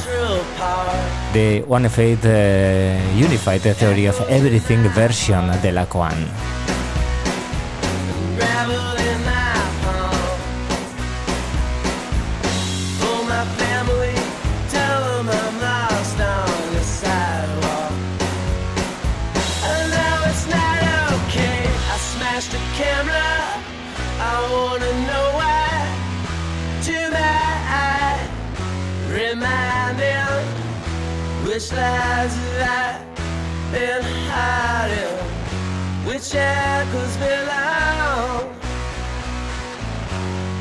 The 1.34 1.64
One 1.68 1.90
Fate 1.90 2.26
uh, 2.26 3.18
Unified 3.18 3.62
Theory 3.62 4.08
of 4.08 4.22
Everything 4.30 4.88
version 4.96 5.52
delakoan. 5.62 6.77
Which 36.18 36.34
echoes 36.34 37.16
belong. 37.18 38.50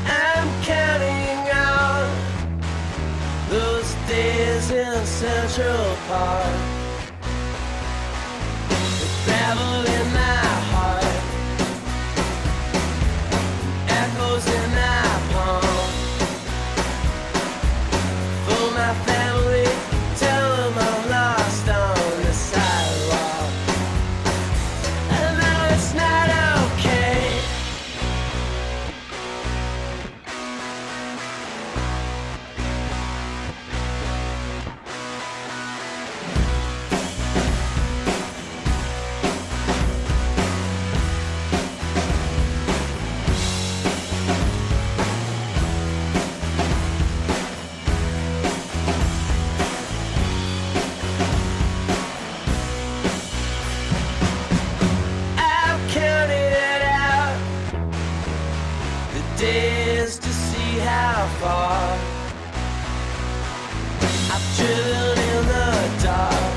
I'm 0.05 0.49
counting 0.61 1.49
on 1.49 2.05
those 3.49 3.91
days 4.07 4.69
in 4.69 5.03
Central 5.03 5.97
Park. 6.07 6.57
The 8.99 9.09
gravel 9.25 9.85
in 9.97 10.07
my 10.13 10.45
heart, 10.71 11.15
echoes 13.89 14.45
in 14.57 14.69
my 14.79 15.05
palm. 15.31 15.91
For 18.45 18.71
my 18.75 18.93
family, 18.93 19.16
far 61.39 61.97
I've 64.33 64.47
driven 64.57 65.17
in 65.31 65.43
the 65.51 65.67
dark. 66.03 66.53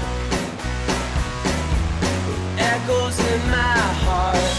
Echoes 2.58 3.18
in 3.20 3.40
my 3.50 3.78
heart 4.04 4.54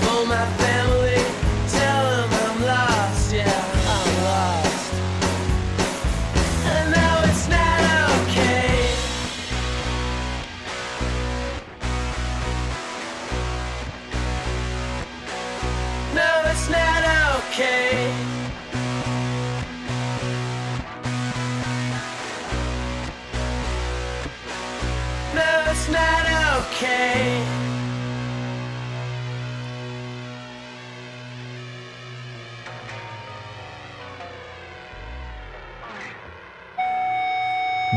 for 0.00 0.26
my 0.26 0.46
family. 0.58 0.89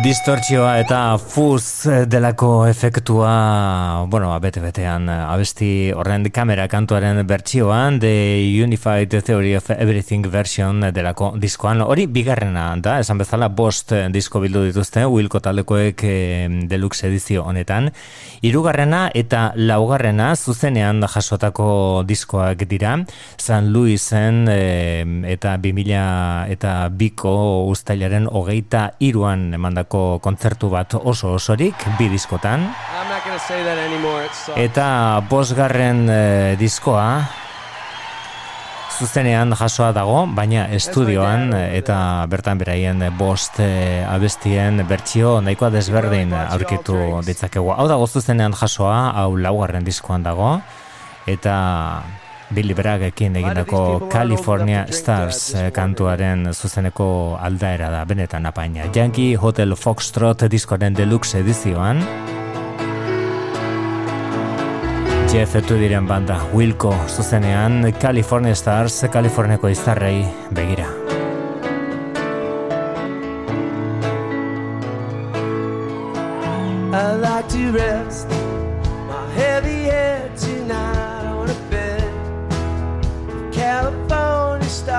Distortzioa 0.03 0.81
eta 0.81 0.97
fuz 1.15 1.87
delako 2.11 2.65
efektua, 2.67 4.03
bueno, 4.11 4.33
bete-betean 4.43 5.05
abesti 5.07 5.93
horren 5.95 6.25
kamera 6.27 6.65
kantuaren 6.67 7.21
bertsioan, 7.23 8.01
The 8.03 8.11
Unified 8.65 9.15
Theory 9.23 9.53
of 9.55 9.69
Everything 9.71 10.27
version 10.27 10.83
delako 10.91 11.29
diskoan. 11.39 11.79
Hori 11.87 12.09
bigarrena 12.11 12.65
da, 12.83 12.97
esan 12.99 13.21
bezala 13.21 13.47
bost 13.47 13.93
disko 14.11 14.41
bildu 14.43 14.65
dituzte, 14.65 15.05
Wilco 15.07 15.39
taldekoek 15.39 16.03
eh, 16.03 16.49
deluxe 16.67 17.07
edizio 17.07 17.45
honetan. 17.47 17.87
Hirugarrena 18.43 19.05
eta 19.15 19.53
laugarrena 19.55 20.33
zuzenean 20.35 20.99
jasotako 21.07 22.03
diskoak 22.03 22.67
dira, 22.67 22.97
San 23.37 23.71
Luisen 23.71 24.49
eh, 24.51 25.07
eta 25.31 25.55
2000 25.55 26.51
eta 26.57 26.75
biko 26.91 27.37
ustailaren 27.71 28.27
hogeita 28.27 28.89
iruan 28.99 29.53
emandako 29.55 29.92
kontzertu 30.21 30.69
bat 30.73 30.95
oso 30.99 31.35
osorik, 31.37 31.85
bi 31.99 32.09
diskotan. 32.11 32.67
Sucks. 34.33 34.57
Eta 34.59 34.87
bosgarren 35.29 36.03
eh, 36.09 36.55
diskoa 36.59 37.07
zuzenean 38.93 39.53
jasoa 39.57 39.91
dago, 39.95 40.23
baina 40.37 40.67
estudioan 40.75 41.53
eh, 41.57 41.77
eta 41.79 41.97
bertan 42.29 42.59
beraien 42.61 43.01
bost 43.17 43.59
eh, 43.63 44.03
abestien 44.07 44.83
bertsio 44.89 45.39
nahikoa 45.41 45.71
desberdin 45.73 46.33
aurkitu 46.43 47.21
ditzakegu. 47.25 47.73
Hau 47.75 47.87
dago 47.89 48.07
zuzenean 48.07 48.53
jasoa, 48.57 48.99
hau 49.23 49.31
laugarren 49.37 49.85
diskoan 49.87 50.25
dago, 50.25 50.57
eta 51.27 51.55
Billy 52.49 52.73
Braggekin 52.73 53.35
egindako 53.39 54.09
California 54.11 54.85
Stars 54.91 55.55
kantuaren 55.73 56.49
zuzeneko 56.53 57.37
aldaera 57.39 57.89
da, 57.89 58.03
benetan 58.05 58.45
apaina. 58.45 58.89
Yankee 58.93 59.35
Hotel 59.35 59.75
Foxtrot 59.75 60.47
diskoaren 60.51 60.93
deluxe 60.93 61.39
edizioan, 61.39 62.03
Jeff 65.33 65.55
diren 65.65 66.05
banda 66.05 66.37
Wilco 66.53 66.93
zuzenean 67.07 67.91
California 67.99 68.53
Stars, 68.53 69.05
Californiako 69.11 69.69
izarrei 69.69 70.27
begira. 70.51 70.85
I 76.95 77.15
like 77.15 77.49
to 77.49 77.71
rest 77.71 78.42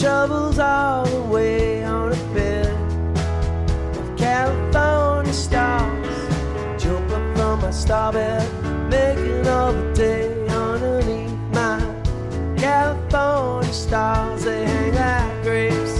troubles 0.00 0.58
all 0.58 1.04
the 1.04 1.20
way 1.28 1.84
on 1.84 2.10
a 2.10 2.34
bed 2.34 2.74
of 3.98 4.16
California 4.16 5.30
stars. 5.30 6.82
Jump 6.82 7.10
up 7.10 7.36
from 7.36 7.60
my 7.60 7.70
star 7.70 8.10
bed, 8.10 8.48
making 8.88 9.46
all 9.46 9.74
the 9.74 9.92
day 9.92 10.48
underneath 10.48 11.36
my 11.52 11.78
California 12.56 13.72
stars. 13.74 14.44
They 14.44 14.64
hang 14.64 14.94
like 14.94 15.42
grapes 15.42 15.98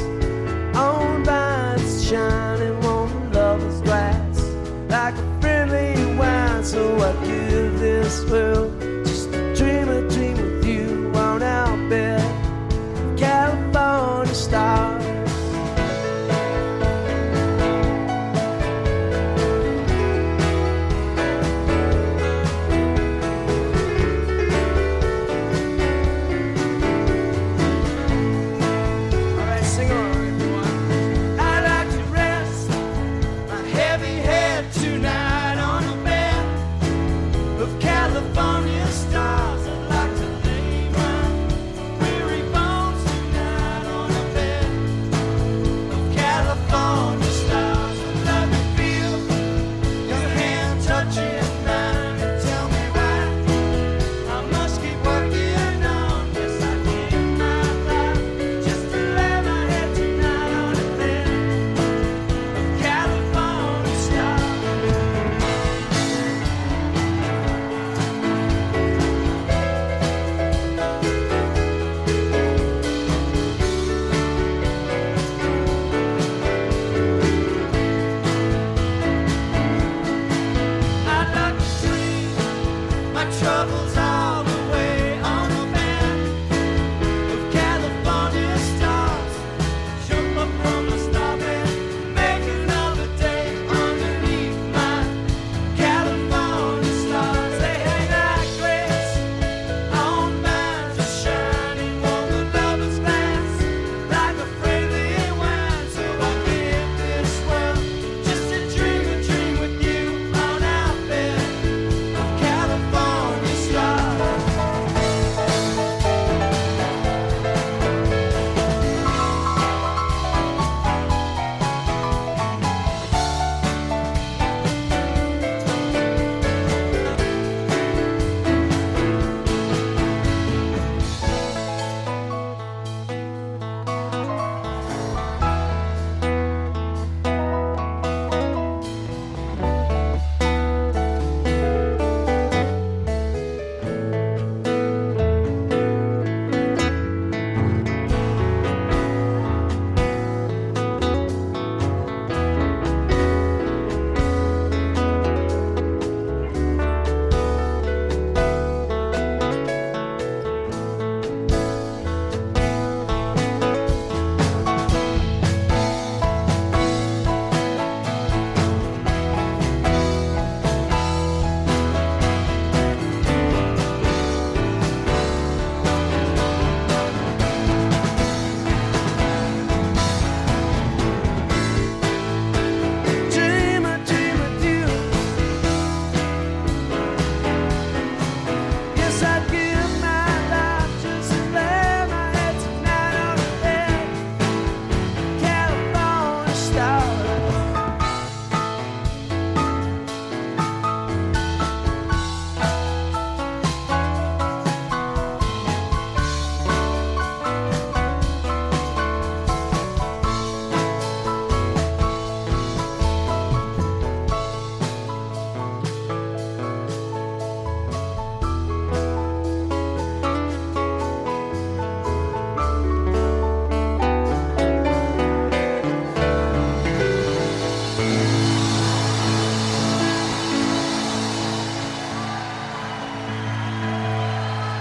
on 0.74 1.22
vines, 1.22 2.08
shining 2.08 2.82
on 2.82 3.32
lover's 3.34 3.82
glass 3.82 4.40
like 4.88 5.14
a 5.14 5.40
friendly 5.42 6.16
wine. 6.16 6.64
So 6.64 6.96
I 6.96 7.12
give 7.26 7.78
this 7.78 8.24
world. 8.30 8.79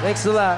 Thanks 0.10 0.26
a 0.26 0.34
lot. 0.34 0.58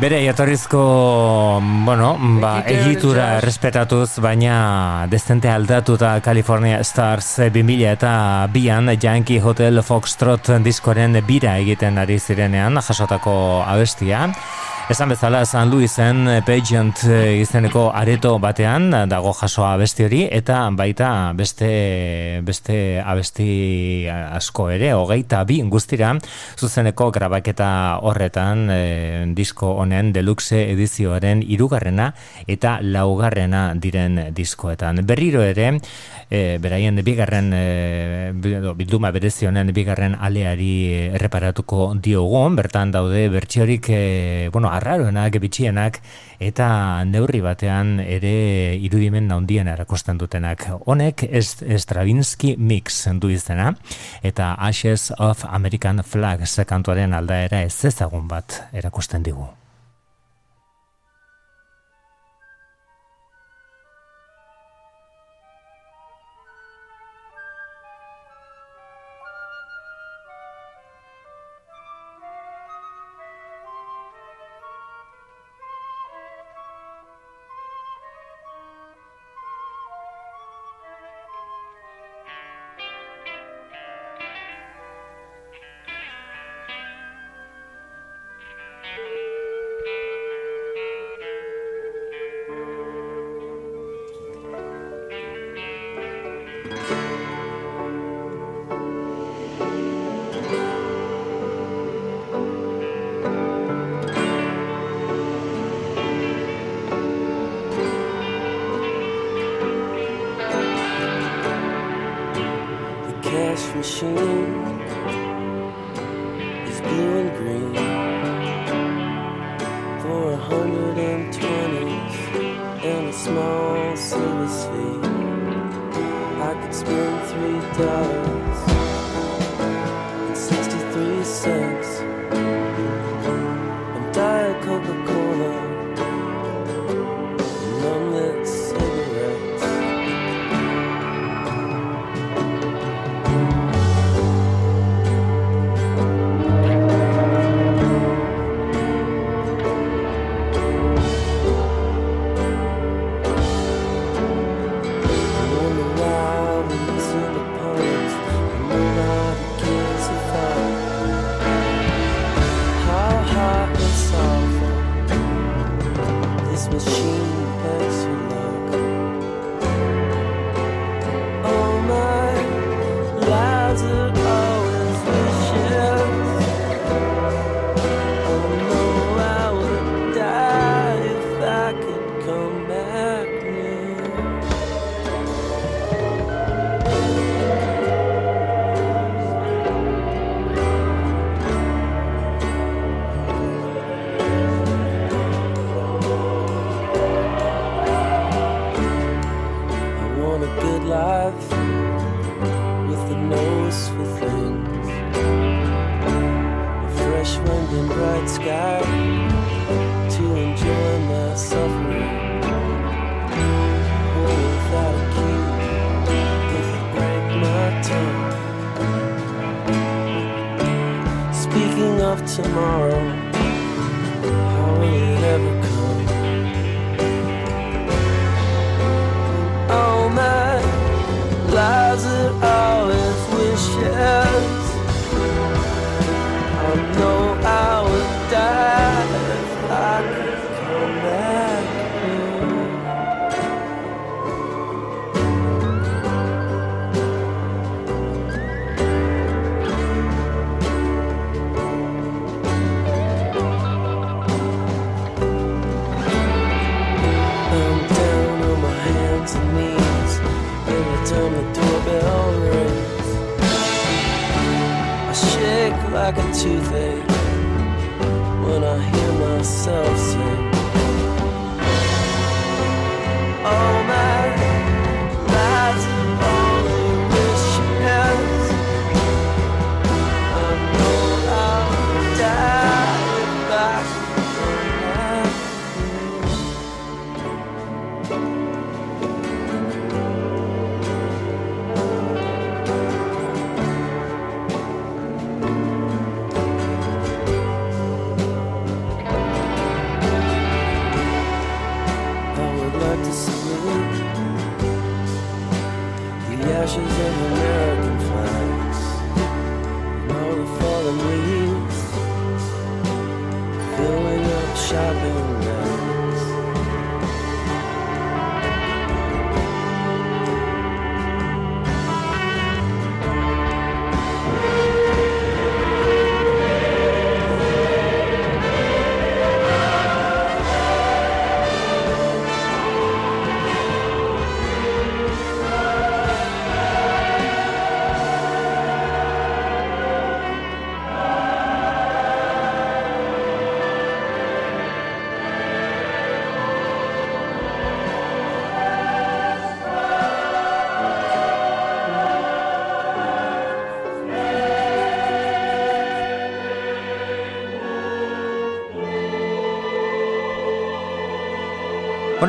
Bere, 0.00 0.18
jatorrizko, 0.24 1.60
bueno, 1.84 2.16
ba, 2.42 2.64
egitura 2.66 3.38
respetatuz, 3.44 4.16
baina 4.24 5.06
destente 5.06 5.46
aldatuta 5.46 6.16
California 6.24 6.80
Stars 6.82 7.28
2000 7.54 7.92
eta 7.92 8.48
bian 8.50 8.90
Yankee 8.98 9.38
Hotel 9.38 9.78
Foxtrot 9.86 10.50
diskoren 10.64 11.20
bira 11.28 11.54
egiten 11.62 12.02
ari 12.02 12.18
zirenean 12.18 12.82
jasotako 12.82 13.36
abestia. 13.62 14.24
Esan 14.90 15.08
bezala, 15.08 15.44
San 15.46 15.70
Luisen 15.70 16.26
eh, 16.28 16.40
Pageant 16.42 17.04
eh, 17.06 17.38
izeneko 17.38 17.84
areto 17.94 18.32
batean 18.42 18.90
dago 19.08 19.30
jasoa 19.38 19.76
abesti 19.76 20.04
hori 20.08 20.22
eta 20.26 20.56
baita 20.74 21.08
beste 21.38 22.40
beste 22.42 22.98
abesti 22.98 24.08
asko 24.10 24.66
ere, 24.74 24.90
hogeita 24.98 25.44
bi 25.46 25.60
guztira 25.70 26.10
zuzeneko 26.58 27.10
grabaketa 27.14 27.68
horretan 28.02 28.66
e, 28.74 28.80
disko 29.36 29.70
honen 29.84 30.10
deluxe 30.12 30.58
edizioaren 30.72 31.44
irugarrena 31.46 32.10
eta 32.50 32.78
laugarrena 32.82 33.62
diren 33.78 34.18
diskoetan. 34.34 35.04
Berriro 35.06 35.44
ere, 35.46 35.78
e, 36.28 36.58
beraien 36.62 36.98
bigarren 37.06 37.52
e, 37.54 38.32
bilduma 38.34 39.12
berezionen 39.14 39.72
bigarren 39.72 40.18
aleari 40.18 40.72
erreparatuko 41.14 41.92
diogun, 42.02 42.58
bertan 42.58 42.90
daude 42.90 43.28
bertsiorik 43.32 43.88
e, 43.88 44.02
bueno, 44.52 44.71
arraroenak, 44.76 45.38
bitxienak, 45.42 46.00
eta 46.42 46.68
neurri 47.08 47.40
batean 47.44 47.98
ere 48.02 48.76
irudimen 48.76 49.28
naundien 49.30 49.70
erakosten 49.72 50.18
dutenak. 50.18 50.66
Honek 50.86 51.26
ez 51.30 51.56
Stravinsky 51.84 52.56
Mix 52.58 53.06
du 53.20 53.30
izena, 53.32 53.72
eta 54.22 54.54
Ashes 54.58 55.10
of 55.18 55.46
American 55.48 56.02
Flag 56.02 56.46
sekantuaren 56.46 57.14
aldaera 57.14 57.62
ez 57.62 57.84
ezagun 57.84 58.28
bat 58.28 58.62
erakosten 58.72 59.22
digu. 59.22 59.61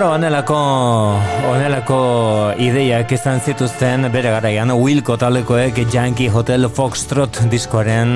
Bueno, 0.03 0.15
onelako, 0.17 0.55
onelako 1.47 1.97
ideiak 2.59 3.13
izan 3.15 3.39
zituzten 3.39 4.09
bere 4.11 4.33
garaian 4.33 4.73
Wilco 4.75 5.15
talekoek 5.15 5.79
Yankee 5.93 6.27
Hotel 6.27 6.67
Foxtrot 6.67 7.39
diskoaren 7.47 8.11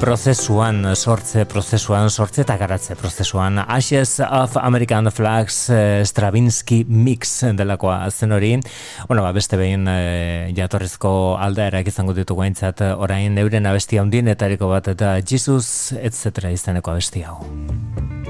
prozesuan, 0.00 0.80
sortze 0.96 1.44
prozesuan, 1.44 2.08
sortze 2.08 2.40
eta 2.46 2.56
garatze 2.56 2.96
prozesuan. 2.96 3.60
Ashes 3.68 4.14
of 4.24 4.56
American 4.56 5.12
Flags 5.12 5.68
eh, 5.68 6.00
Stravinsky 6.08 6.86
Mix 6.88 7.36
delakoa 7.52 7.98
zen 8.08 8.32
hori. 8.32 8.54
Bueno, 9.04 9.28
ba, 9.28 9.36
beste 9.36 9.60
behin 9.60 9.84
e, 9.84 10.52
jatorrezko 10.56 11.36
aldaerak 11.36 11.92
izango 11.92 12.16
ditugu 12.16 12.48
aintzat 12.48 12.80
orain 12.96 13.36
euren 13.44 13.68
abestia 13.68 14.00
hundien 14.00 14.32
etariko 14.32 14.72
bat 14.72 14.88
eta 14.96 15.18
Jesus, 15.20 15.92
etc. 16.00 16.48
izaneko 16.56 16.96
abestia 16.96 17.34
hau. 17.34 18.23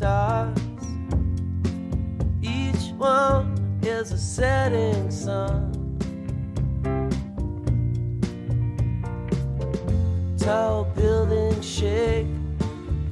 stars. 0.00 0.56
Each 2.40 2.90
one 2.96 3.54
is 3.82 4.12
a 4.12 4.16
setting 4.16 5.10
sun. 5.10 5.76
Tall 10.38 10.84
buildings 10.96 11.68
shake, 11.68 12.26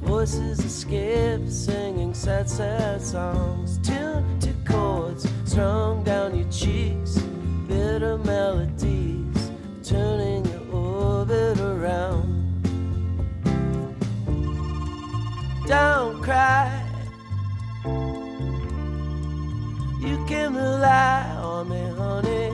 voices 0.01 0.57
escape, 0.65 1.47
singing 1.47 2.15
sad, 2.15 2.49
sad 2.49 3.03
songs. 3.03 3.77
Tuned 3.87 4.41
to 4.41 4.53
chords 4.67 5.29
strung 5.45 6.03
down 6.03 6.35
your 6.35 6.49
cheeks, 6.49 7.19
bitter 7.67 8.17
melodies 8.17 9.51
turning 9.83 10.43
your 10.45 10.65
orbit 10.73 11.59
around. 11.59 12.39
Don't 15.67 16.23
cry. 16.23 16.78
You 19.99 20.23
can 20.27 20.55
rely 20.55 21.29
on 21.41 21.69
me, 21.69 21.81
honey. 21.97 22.51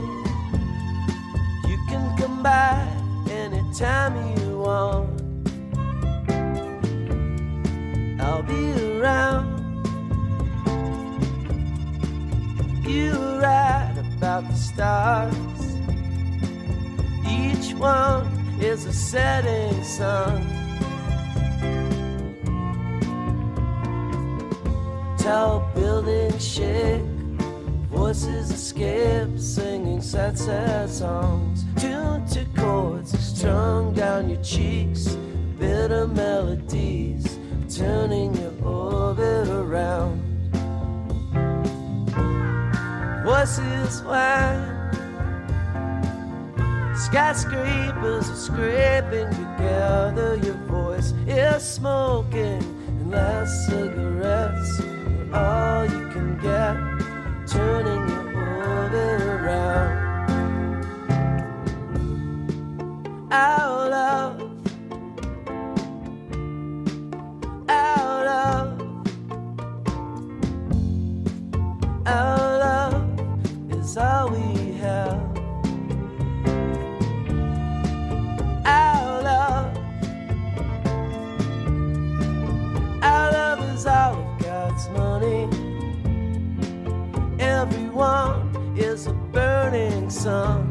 You 1.70 1.78
can 1.88 2.18
come 2.18 2.42
by 2.42 2.88
anytime 3.30 4.16
you 4.38 4.60
want. 4.60 5.22
I'll 8.20 8.42
be 8.42 9.00
around. 9.00 9.54
You 12.88 13.14
write 13.40 13.94
right 13.96 14.06
about 14.18 14.48
the 14.48 14.56
stars. 14.56 15.36
Each 17.28 17.74
one 17.76 18.26
is 18.60 18.86
a 18.86 18.94
setting 18.94 19.84
sun. 19.84 20.42
Tall 25.18 25.70
building 25.76 26.38
shakes. 26.40 27.15
Voices 27.96 28.52
escape, 28.52 29.40
singing 29.40 30.02
sad, 30.02 30.38
sad 30.38 30.90
songs. 30.90 31.64
Tuned 31.78 32.28
to 32.28 32.46
chords 32.58 33.18
strung 33.18 33.94
down 33.94 34.30
your 34.30 34.42
cheeks, 34.44 35.16
bitter 35.58 36.06
melodies 36.06 37.40
turning 37.74 38.34
your 38.36 38.54
orbit 38.64 39.48
around. 39.48 40.22
Voices 43.26 44.02
whine. 44.04 44.76
Skyscrapers 46.96 48.30
are 48.30 48.36
scraping 48.36 49.30
together. 49.30 50.36
Your 50.44 50.56
voice 50.68 51.14
is 51.28 51.64
smoking, 51.64 52.62
and 52.88 53.12
last 53.12 53.68
cigarettes 53.68 54.80
are 55.34 55.36
all 55.36 55.86
you 55.86 56.10
can 56.10 56.38
get 56.42 56.95
turning 57.56 58.10
your 58.10 58.28
orbit 58.68 59.22
around. 59.36 60.16
Our 63.32 63.90
love, 63.90 64.42
our 67.70 68.26
love, 68.26 68.72
our 72.06 72.60
love 72.60 73.72
is 73.72 73.98
all 73.98 74.30
we. 74.32 74.55
one 87.96 88.76
is 88.78 89.08
a 89.08 89.14
burning 89.32 90.10
sun. 90.10 90.70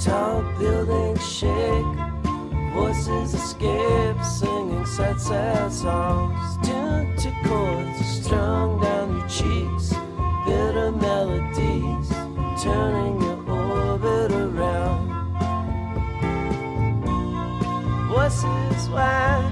Tall 0.00 0.42
buildings 0.58 1.22
shake, 1.28 1.96
voices 2.72 3.34
escape, 3.34 4.16
singing 4.24 4.86
sad, 4.86 5.20
sad 5.20 5.72
songs. 5.72 6.66
Tuned 6.66 7.18
to 7.18 7.30
chords 7.44 7.98
strung 8.06 8.80
down 8.80 9.18
your 9.18 9.28
cheeks, 9.28 9.90
bitter 10.46 10.90
melodies 10.92 12.08
turning 12.62 13.20
your 13.20 13.40
orbit 13.50 14.32
around. 14.32 15.10
Voices 18.08 18.88
wide. 18.88 19.43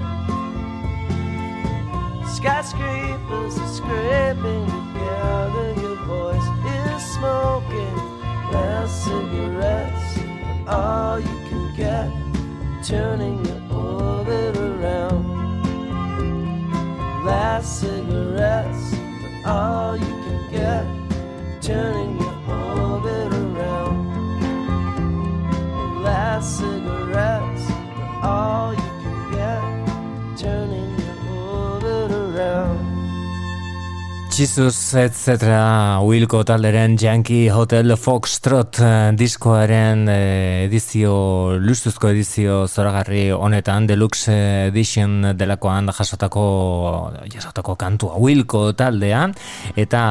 papers 3.33 3.57
are 3.57 3.67
scraping 3.67 4.65
together. 4.65 5.73
Your 5.81 5.95
voice 6.05 6.47
is 6.65 7.13
smoking 7.15 7.95
last 8.51 9.05
cigarettes, 9.05 10.19
but 10.65 10.73
all 10.73 11.19
you 11.19 11.37
can 11.49 11.75
get, 11.75 12.09
turning 12.83 13.43
your 13.45 13.61
orbit 13.71 14.57
around. 14.57 15.23
Last 17.25 17.79
cigarettes, 17.81 18.95
but 19.43 19.49
all 19.49 19.97
you 19.97 20.05
can 20.05 20.51
get, 20.51 21.61
turning. 21.61 22.02
Jesus, 34.33 34.95
etc. 34.95 36.01
Wilco 36.01 36.39
talderen 36.43 36.97
Yankee 36.97 37.51
Hotel 37.53 37.93
Foxtrot 37.97 38.79
eh, 38.81 39.11
diskoaren 39.13 40.07
eh, 40.09 40.63
edizio, 40.65 41.59
lustuzko 41.61 42.09
edizio 42.09 42.63
zoragarri 42.67 43.27
honetan, 43.29 43.85
deluxe 43.85 44.33
edition 44.71 45.35
delakoan 45.37 45.91
jasotako, 45.93 46.45
jasotako 47.29 47.75
kantua 47.77 48.17
Wilco 48.17 48.63
taldean, 48.73 49.35
eta 49.77 50.01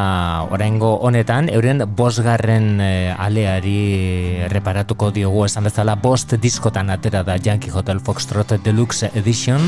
orengo 0.55 0.94
honetan, 1.03 1.51
euren 1.51 1.82
bosgarren 1.90 2.78
eh, 2.78 3.11
aleari 3.19 4.47
reparatuko 4.55 5.11
diogu 5.11 5.49
esan 5.49 5.66
bezala, 5.66 5.99
bost 5.99 6.39
diskotan 6.39 6.94
atera 6.94 7.24
da 7.27 7.40
Yankee 7.43 7.74
Hotel 7.74 7.99
Foxtrot 7.99 8.55
deluxe 8.62 9.11
edition. 9.19 9.66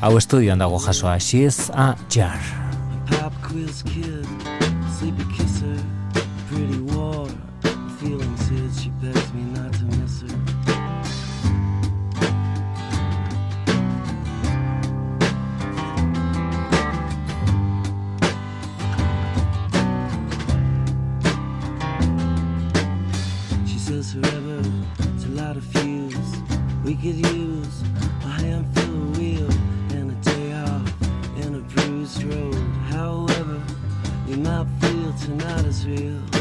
Hau 0.00 0.16
estudioan 0.16 0.64
dago 0.64 0.80
jasoa, 0.80 1.20
She 1.20 1.44
is 1.44 1.68
a 1.76 1.92
Jar. 2.08 2.71
Quill's 3.52 3.82
kid, 3.82 4.26
sleepy 4.98 5.24
kisser, 5.36 5.76
pretty 6.48 6.80
war. 6.94 7.28
Feelings 7.98 8.48
hid, 8.48 8.74
she 8.74 8.88
begs 8.88 9.30
me 9.34 9.42
not 9.42 9.70
to 9.74 9.84
miss 9.84 10.22
her. 10.22 10.52
could 27.02 27.16
use 27.16 27.41
is 35.84 36.00
real. 36.00 36.31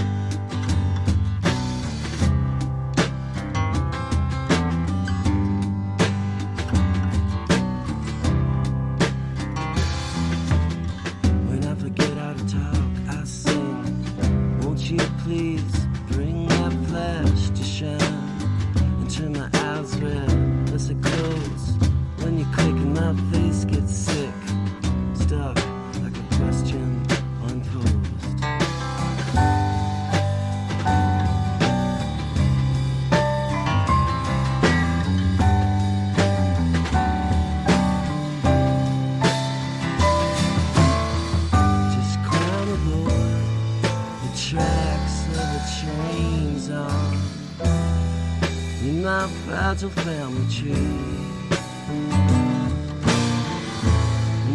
in 49.01 49.05
my 49.05 49.27
fragile 49.45 49.89
family 49.89 50.45
tree. 50.53 50.71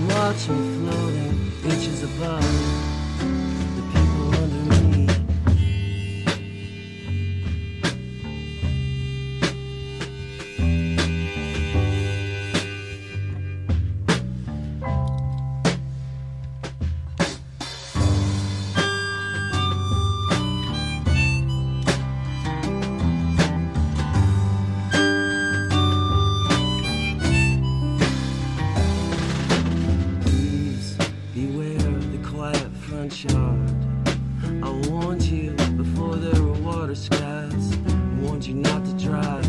Watch 0.09 0.48
me 0.48 0.89
floating 0.89 1.52
inches 1.64 2.02
above. 2.05 2.85
not 38.66 38.84
to 38.84 38.93
drive. 38.93 39.45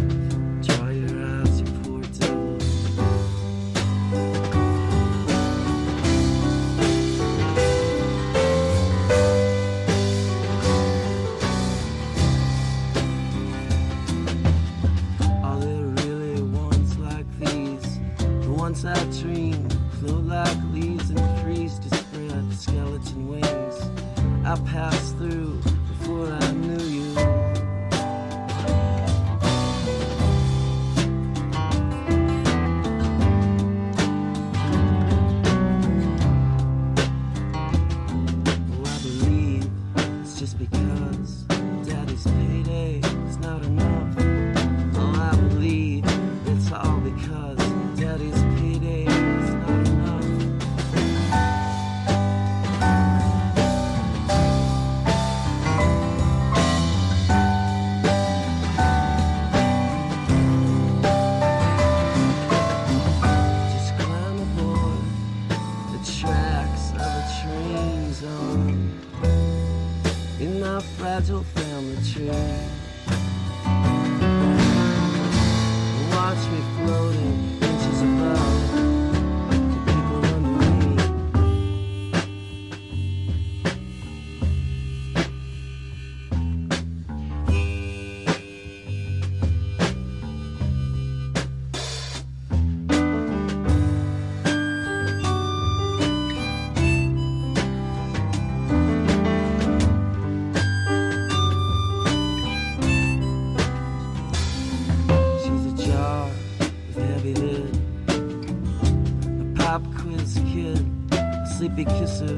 big 111.77 111.87
kisses. 111.89 112.36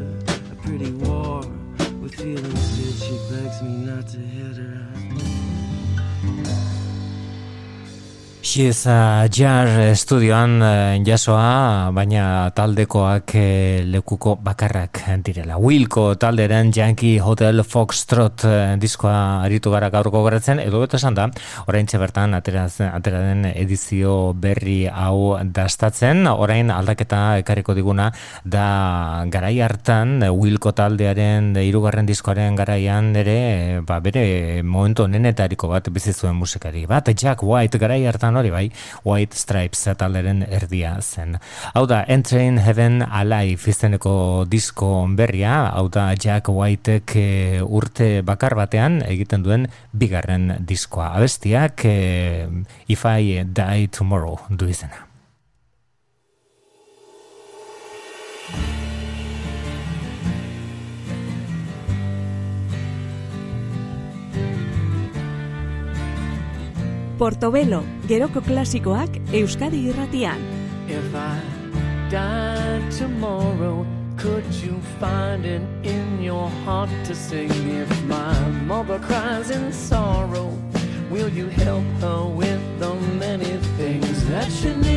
She's 8.49 8.87
a 8.87 9.27
jar 9.29 9.67
estudioan 9.91 10.55
eh, 10.65 11.03
jasoa, 11.05 11.91
baina 11.93 12.49
taldekoak 12.57 13.33
eh, 13.37 13.83
lekuko 13.85 14.39
bakarrak 14.41 15.03
direla. 15.21 15.59
Wilko 15.61 16.15
talderen 16.17 16.71
Yankee 16.73 17.19
Hotel 17.21 17.61
Foxtrot 17.61 18.45
eh, 18.49 18.73
diskoa 18.81 19.43
aritu 19.43 19.69
gara 19.69 19.91
gaurko 19.93 20.23
garatzen, 20.25 20.57
edo 20.63 20.81
eta 20.81 20.97
esan 20.97 21.13
da, 21.19 21.27
orain 21.67 21.85
bertan 21.85 22.33
atera, 22.33 22.65
den 23.05 23.45
edizio 23.51 24.33
berri 24.33 24.87
hau 24.87 25.37
dastatzen, 25.43 26.25
orain 26.25 26.71
aldaketa 26.71 27.37
ekarriko 27.43 27.77
diguna 27.77 28.09
da 28.43 29.27
garai 29.29 29.59
hartan 29.61 30.23
Wilko 30.25 30.73
taldearen 30.73 31.53
irugarren 31.61 32.09
diskoaren 32.09 32.57
garaian 32.57 33.13
ere, 33.15 33.83
ba, 33.85 33.99
bere 34.01 34.63
momentu 34.63 35.05
nenetariko 35.05 35.69
bat 35.69 35.93
bizizuen 35.93 36.33
musikari. 36.33 36.87
Bat, 36.89 37.13
Jack 37.13 37.45
White 37.45 37.77
garai 37.77 38.01
hartan 38.09 38.38
hori 38.39 38.51
bai, 38.53 38.65
White 39.05 39.37
Stripes 39.37 39.85
talderen 39.99 40.43
erdia 40.47 40.95
zen. 41.01 41.37
Hau 41.73 41.85
da, 41.89 42.03
Entering 42.07 42.59
Heaven 42.63 43.01
Alive 43.03 43.69
izeneko 43.71 44.45
disko 44.49 44.89
berria, 45.17 45.69
hau 45.73 45.87
da 45.93 46.09
Jack 46.15 46.49
Whiteek 46.49 47.15
e, 47.19 47.27
urte 47.63 48.09
bakar 48.25 48.55
batean 48.59 49.01
egiten 49.05 49.45
duen 49.45 49.67
bigarren 49.91 50.55
diskoa. 50.59 51.13
Abestiak 51.19 51.85
e, 51.85 52.47
If 52.87 53.05
I 53.05 53.43
Die 53.45 53.87
Tomorrow 53.93 54.39
du 54.49 54.69
izena. 54.69 55.05
Portobelo, 67.19 67.83
geroko 68.07 68.39
klasikoak 68.39 69.09
Euskadi 69.35 69.89
irratian. 69.89 70.39
If 70.87 71.13
I 71.13 71.41
died 72.09 72.89
tomorrow, 72.97 73.85
could 74.15 74.45
you 74.63 74.79
find 75.01 75.43
it 75.43 75.61
in 75.83 76.23
your 76.23 76.47
heart 76.63 76.89
to 77.07 77.13
sing? 77.13 77.51
If 77.67 77.91
my 78.05 78.33
mother 78.65 78.99
cries 78.99 79.51
in 79.51 79.73
sorrow, 79.73 80.57
will 81.11 81.27
you 81.27 81.49
help 81.49 81.83
her 81.99 82.23
with 82.23 82.61
the 82.79 82.95
many 83.19 83.57
things 83.75 84.25
that 84.29 84.49
she 84.49 84.73
needs 84.75 84.88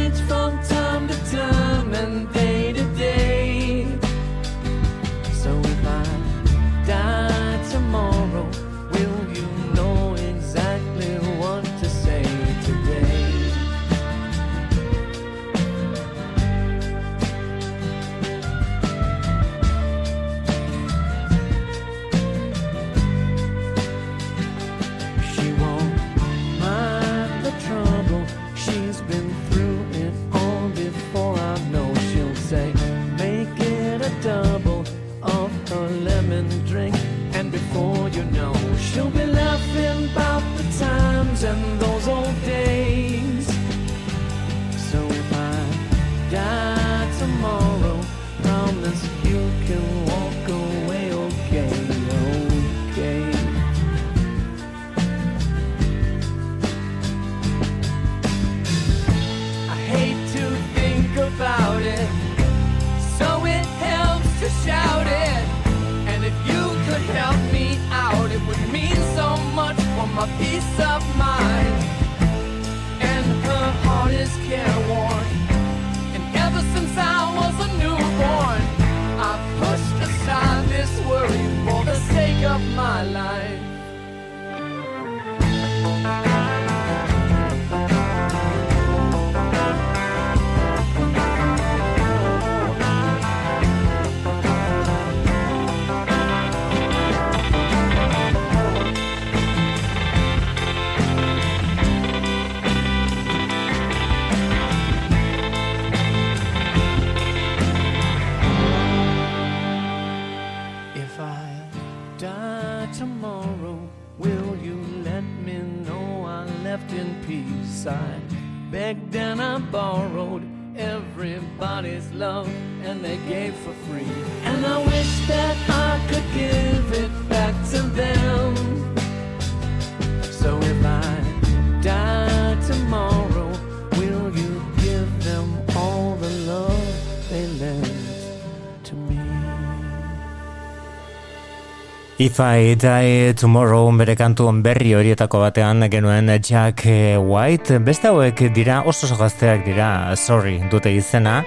If 142.23 142.39
I 142.39 142.77
Die 142.79 143.35
Tomorrow 143.35 143.89
bere 143.99 144.15
kantu 144.15 144.45
berri 144.63 144.93
horietako 144.95 145.41
batean 145.43 145.83
genuen 145.91 146.31
Jack 146.39 146.85
White. 147.19 147.81
Beste 147.83 148.13
hauek 148.13 148.45
dira 148.55 148.77
oso 148.87 149.09
gazteak 149.19 149.65
dira 149.67 150.15
sorry 150.15 150.61
dute 150.71 150.93
izena 150.95 151.41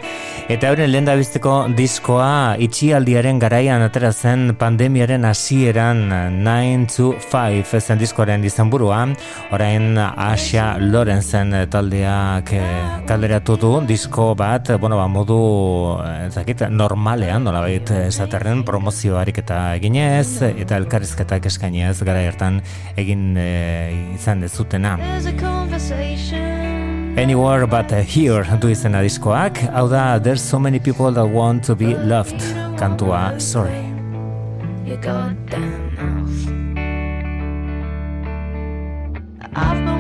eta 0.46 0.70
euren 0.70 0.92
lehen 0.92 1.08
diskoa 1.74 2.56
itxialdiaren 2.62 3.40
garaian 3.42 3.82
atera 3.82 4.12
zen 4.14 4.54
pandemiaren 4.60 5.26
hasieran 5.26 6.04
9 6.44 6.86
to 6.94 7.16
5 7.32 7.80
zen 7.80 7.98
diskoaren 7.98 8.44
izan 8.46 8.70
burua 8.70 9.08
orain 9.52 9.98
Asia 9.98 10.78
Lorenzen 10.80 11.54
taldeak 11.70 12.52
kalderatu 13.08 13.58
du 13.58 13.72
disko 13.88 14.36
bat 14.36 14.70
bueno, 14.80 14.98
ba, 14.98 15.08
modu 15.08 15.40
zakit, 16.30 16.62
normalean 16.70 17.44
nola 17.44 17.62
baita 17.66 18.06
esaterren 18.06 18.64
promozioarik 18.64 19.42
eta 19.42 19.74
eginez 19.80 20.42
eta 20.52 20.78
elkarrizketak 20.78 21.50
eskainiaz 21.50 22.04
gara 22.06 22.22
hartan 22.28 22.62
egin 22.98 23.34
e, 23.38 24.14
izan 24.16 24.46
dezutena. 24.46 24.98
Anywhere 27.18 27.66
but 27.66 27.90
here 27.92 28.44
du 28.60 28.68
izena 28.68 29.02
diskoak, 29.02 29.58
hau 29.72 29.88
da 29.88 30.20
There's 30.20 30.42
so 30.42 30.60
many 30.60 30.80
people 30.80 31.12
that 31.12 31.26
want 31.26 31.64
to 31.64 31.76
be 31.76 31.96
loved. 31.96 32.42
Kantua 32.76 33.40
Sorry. 33.40 33.86
You 34.86 34.98
got 34.98 35.36
I've 39.56 39.95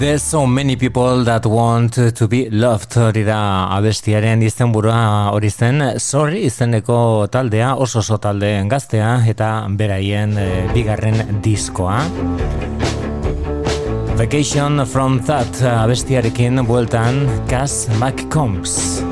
There's 0.00 0.22
so 0.22 0.46
many 0.46 0.76
people 0.76 1.24
that 1.24 1.44
want 1.44 1.92
to 2.16 2.26
be 2.26 2.48
loved 2.48 2.94
hori 2.96 3.20
da 3.26 3.68
abestiaren 3.76 4.40
izenburua 4.40 5.28
hori 5.34 5.50
zen. 5.52 5.82
Sorry 6.00 6.46
izeneko 6.46 7.28
taldea 7.28 7.74
oso 7.76 8.00
oso 8.00 8.16
taldeen 8.16 8.72
gaztea 8.72 9.10
eta 9.28 9.50
beraien 9.76 10.32
e, 10.40 10.48
bigarren 10.72 11.42
diskoa. 11.44 12.00
Vacation 14.16 14.86
from 14.86 15.20
That 15.28 15.60
eh, 15.60 15.68
abestiarekin 15.84 16.64
bueltan 16.64 17.26
Cass 17.52 17.84
McCombs. 18.00 19.09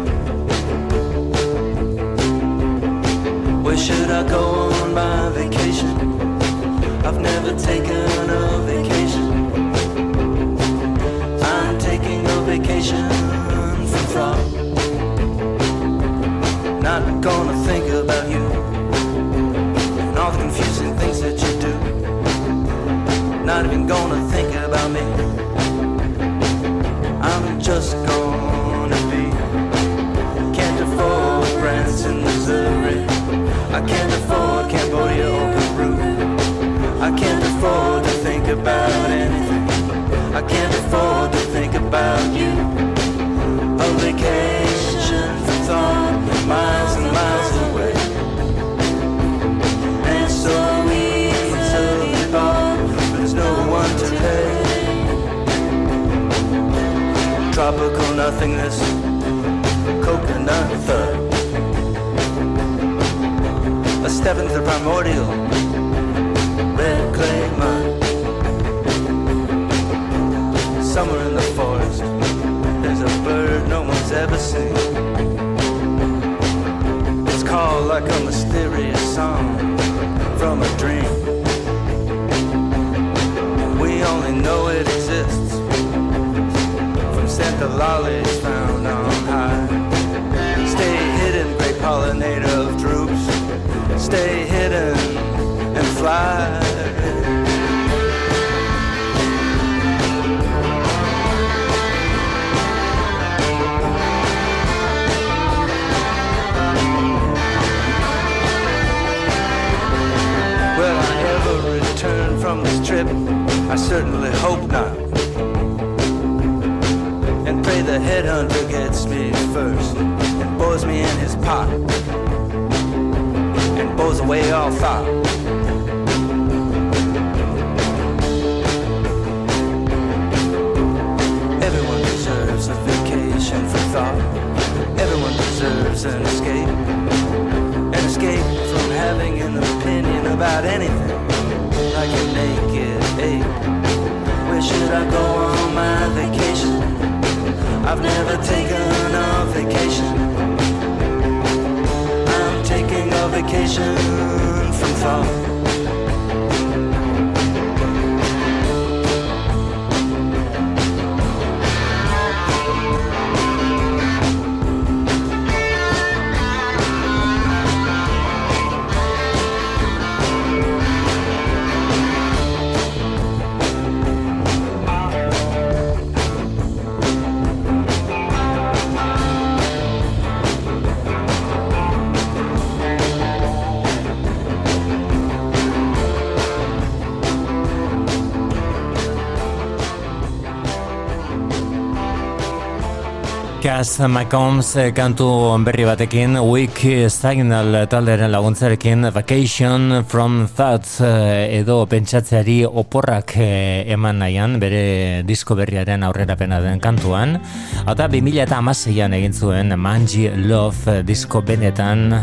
Chas 193.79 194.01
McCombs 194.11 194.75
eh, 194.75 194.91
kantu 194.91 195.55
berri 195.63 195.85
batekin 195.87 196.35
Week 196.43 196.75
Signal 197.07 197.87
talderen 197.87 198.33
laguntzarekin 198.35 199.07
Vacation 199.15 200.03
from 200.03 200.49
Thoughts 200.51 200.99
eh, 200.99 201.63
edo 201.63 201.87
pentsatzeari 201.87 202.67
oporrak 202.67 203.37
eh, 203.39 203.87
eman 203.87 204.19
nahian 204.19 204.59
bere 204.59 205.23
disko 205.23 205.55
berriaren 205.55 206.03
aurrerapena 206.03 206.59
den 206.59 206.83
kantuan. 206.83 207.39
Eta 207.87 208.11
2016an 208.11 209.15
egin 209.15 209.31
zuen 209.31 209.71
Manji 209.79 210.27
Love 210.27 211.05
disko 211.07 211.39
benetan 211.47 212.19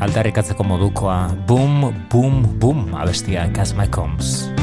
aldarrikatzeko 0.00 0.64
modukoa. 0.64 1.36
Boom, 1.44 1.92
Boom, 2.08 2.46
Boom 2.56 2.96
abestia 2.96 3.44
Chas 3.52 3.76
McCombs 3.76 4.57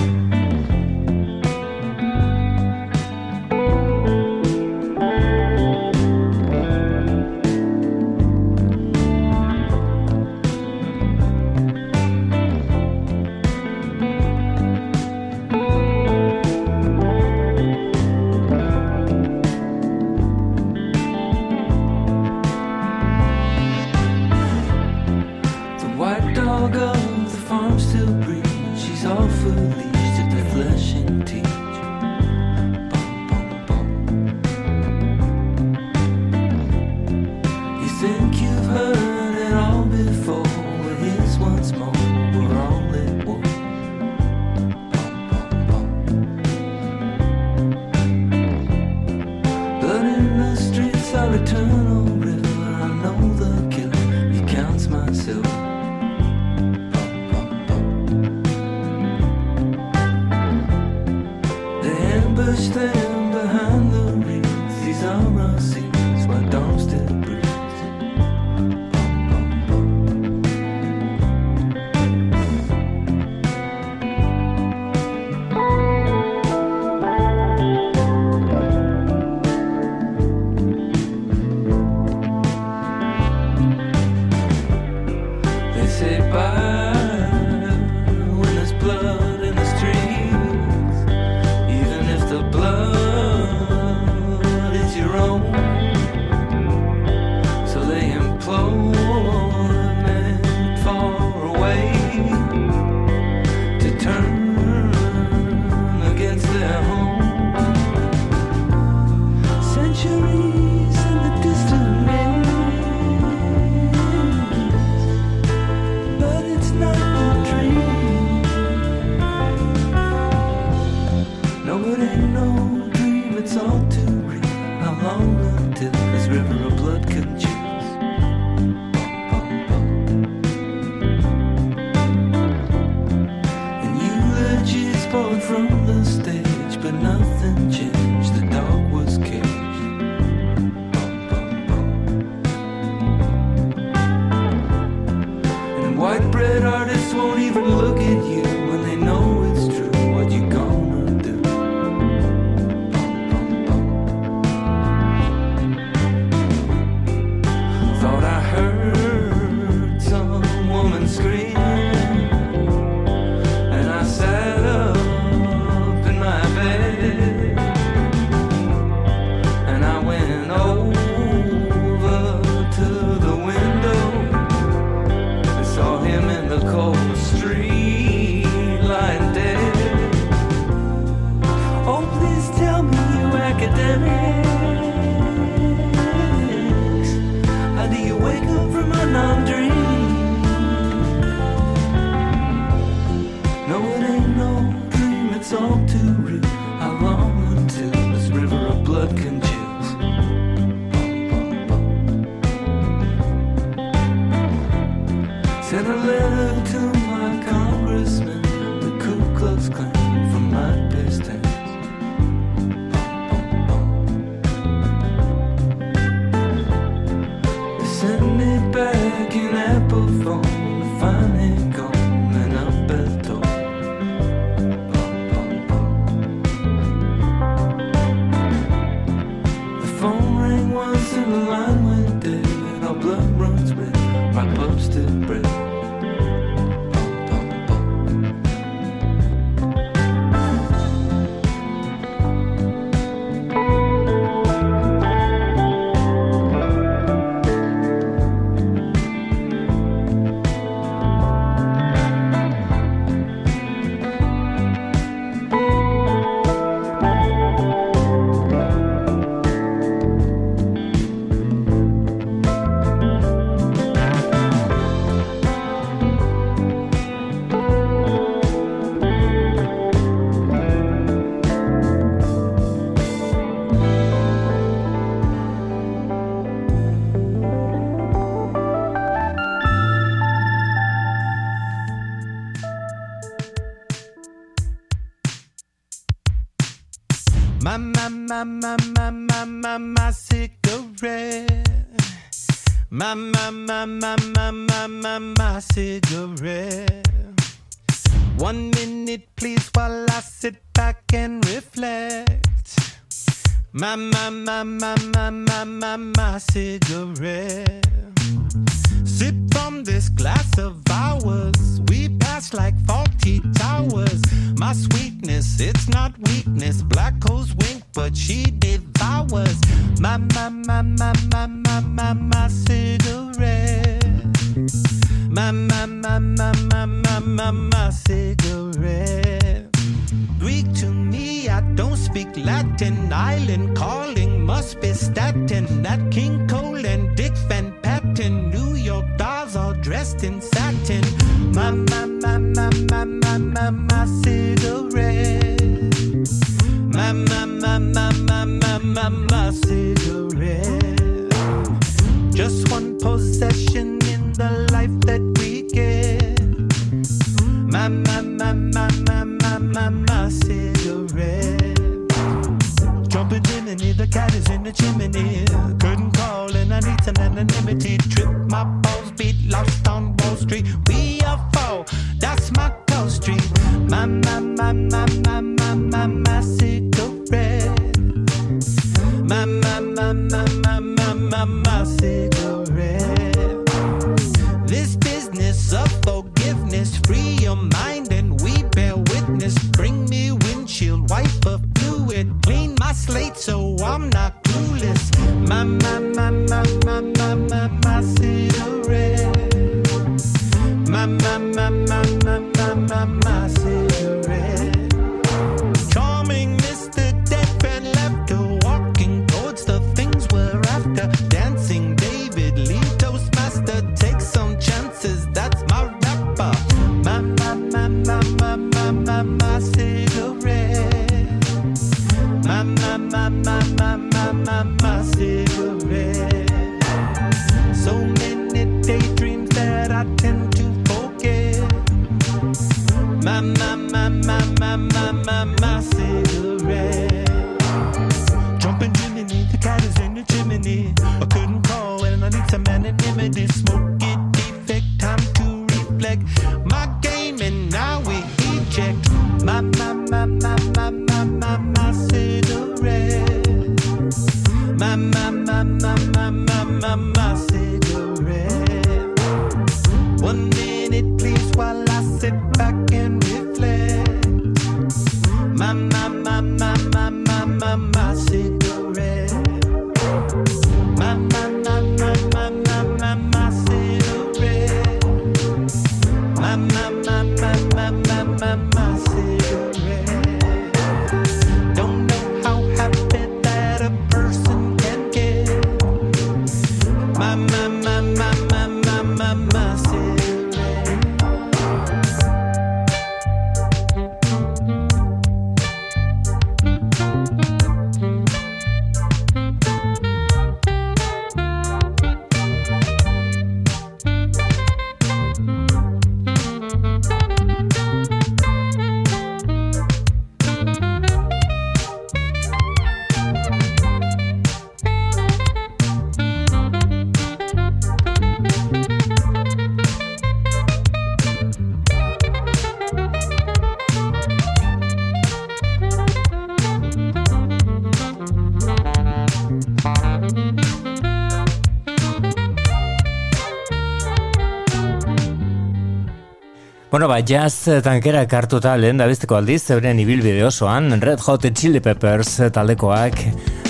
Bueno, 536.96 537.10
ba, 537.10 537.20
jazz 537.20 537.68
tankera 537.84 538.22
kartuta 538.26 538.72
lehen 538.80 538.96
da 538.96 539.04
bizteko 539.10 539.36
aldiz, 539.36 539.66
euren 539.76 539.98
ibilbide 540.00 540.46
osoan, 540.48 540.94
Red 541.02 541.20
Hot 541.28 541.44
Chili 541.52 541.82
Peppers 541.84 542.38
taldekoak 542.56 543.18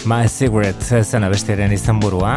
My 0.06 0.28
Cigarette 0.30 1.00
zen 1.02 1.26
abestiaren 1.26 1.74
izan 1.74 1.98
burua. 2.04 2.36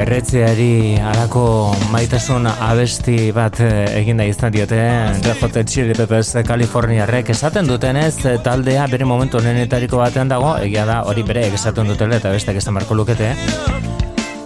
Erretzeari 0.00 0.96
alako 1.12 1.44
maitasun 1.92 2.48
abesti 2.48 3.28
bat 3.36 3.60
eh, 3.60 3.98
eginda 4.00 4.24
izan 4.24 4.56
diote 4.56 4.80
Red 5.20 5.44
Hot 5.44 5.60
Chili 5.68 5.92
Peppers 5.92 6.32
Kaliforniarrek 6.48 7.28
esaten 7.36 7.68
dutenez 7.68 8.14
eh, 8.24 8.38
taldea 8.40 8.88
bere 8.88 9.04
momentu 9.04 9.42
honenetariko 9.42 10.00
batean 10.00 10.32
dago 10.32 10.56
egia 10.64 10.88
da 10.88 11.02
hori 11.04 11.28
bere 11.28 11.44
esaten 11.52 11.92
dutela 11.92 12.16
eta 12.22 12.32
besteak 12.32 12.64
esan 12.64 12.80
marko 12.80 12.96
lukete 12.96 13.34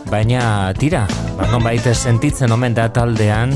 Baina 0.09 0.73
tira, 0.79 1.05
ba, 1.37 1.47
nonbait 1.53 1.85
sentitzen 1.93 2.53
omen 2.53 2.75
da 2.75 2.89
taldean 2.89 3.53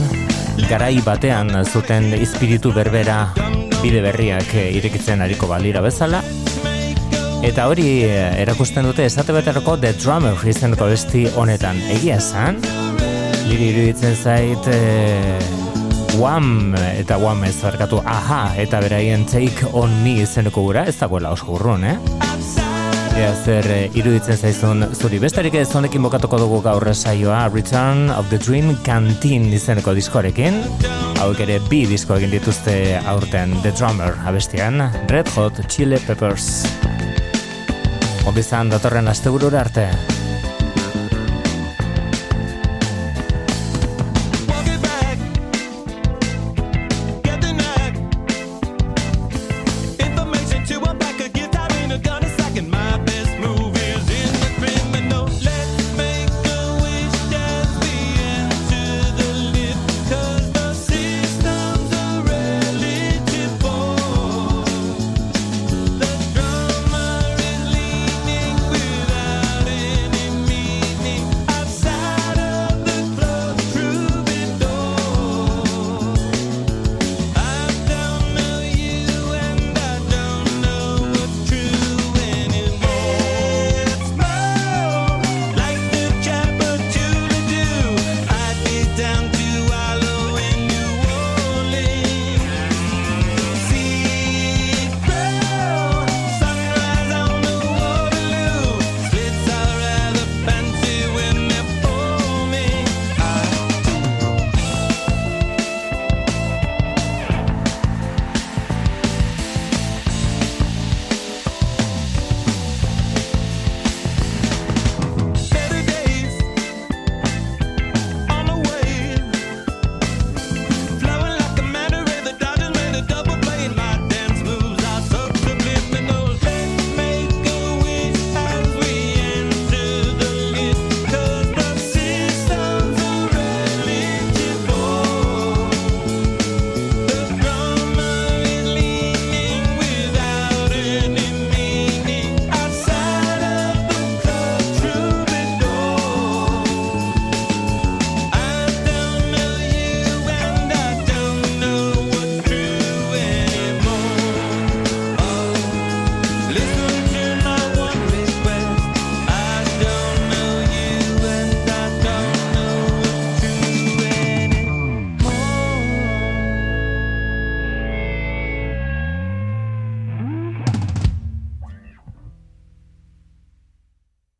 garai 0.68 1.00
batean 1.04 1.50
zuten 1.64 2.12
espiritu 2.18 2.72
berbera 2.76 3.32
bide 3.80 4.02
berriak 4.04 4.52
eh, 4.54 4.68
irekitzen 4.76 5.24
ariko 5.24 5.48
balira 5.48 5.80
bezala 5.80 6.20
Eta 7.42 7.64
hori 7.66 8.04
eh, 8.06 8.36
erakusten 8.44 8.86
dute 8.86 9.08
esate 9.08 9.34
beterako 9.34 9.74
The 9.82 9.96
Drummer 9.98 10.38
izeneko 10.46 10.86
besti 10.86 11.24
honetan. 11.34 11.80
Egia 11.90 12.20
esan, 12.22 12.60
liri 13.48 13.72
iruditzen 13.72 14.14
zait 14.14 14.68
e, 14.70 14.78
Wham 16.20 16.76
eta 16.78 17.18
Wham 17.18 17.42
ez 17.48 17.56
barkatu 17.58 17.98
aha 18.06 18.44
eta 18.62 18.78
beraien 18.84 19.26
Take 19.26 19.72
On 19.72 19.90
Me 20.04 20.20
izeneko 20.22 20.68
gura 20.68 20.86
ez 20.86 21.00
dagoela 21.00 21.34
oso 21.34 21.50
gurrun, 21.50 21.88
eh? 21.88 21.98
Ea 23.12 23.32
zer 23.44 23.66
eh, 23.68 23.90
iruditzen 23.98 24.38
zaizun 24.40 24.86
zuri. 24.96 25.18
Bestarik 25.20 25.54
ez 25.60 25.66
honekin 25.76 26.00
bokatuko 26.06 26.38
dugu 26.40 26.62
gaur 26.64 26.86
saioa 26.94 27.42
Return 27.52 28.08
of 28.10 28.30
the 28.30 28.38
Dream 28.40 28.72
Canteen 28.86 29.50
izeneko 29.52 29.92
diskoarekin. 29.98 30.56
Hauek 31.20 31.42
ere 31.44 31.58
bi 31.68 31.82
disko 31.90 32.16
egin 32.16 32.32
dituzte 32.32 32.74
aurten 33.12 33.52
The 33.60 33.74
Drummer 33.76 34.16
abestian 34.24 34.80
Red 35.12 35.28
Hot 35.36 35.60
Chili 35.68 36.00
Peppers. 36.06 36.64
Obizan 38.32 38.72
datorren 38.72 39.12
asteburura 39.12 39.60
arte. 39.66 39.90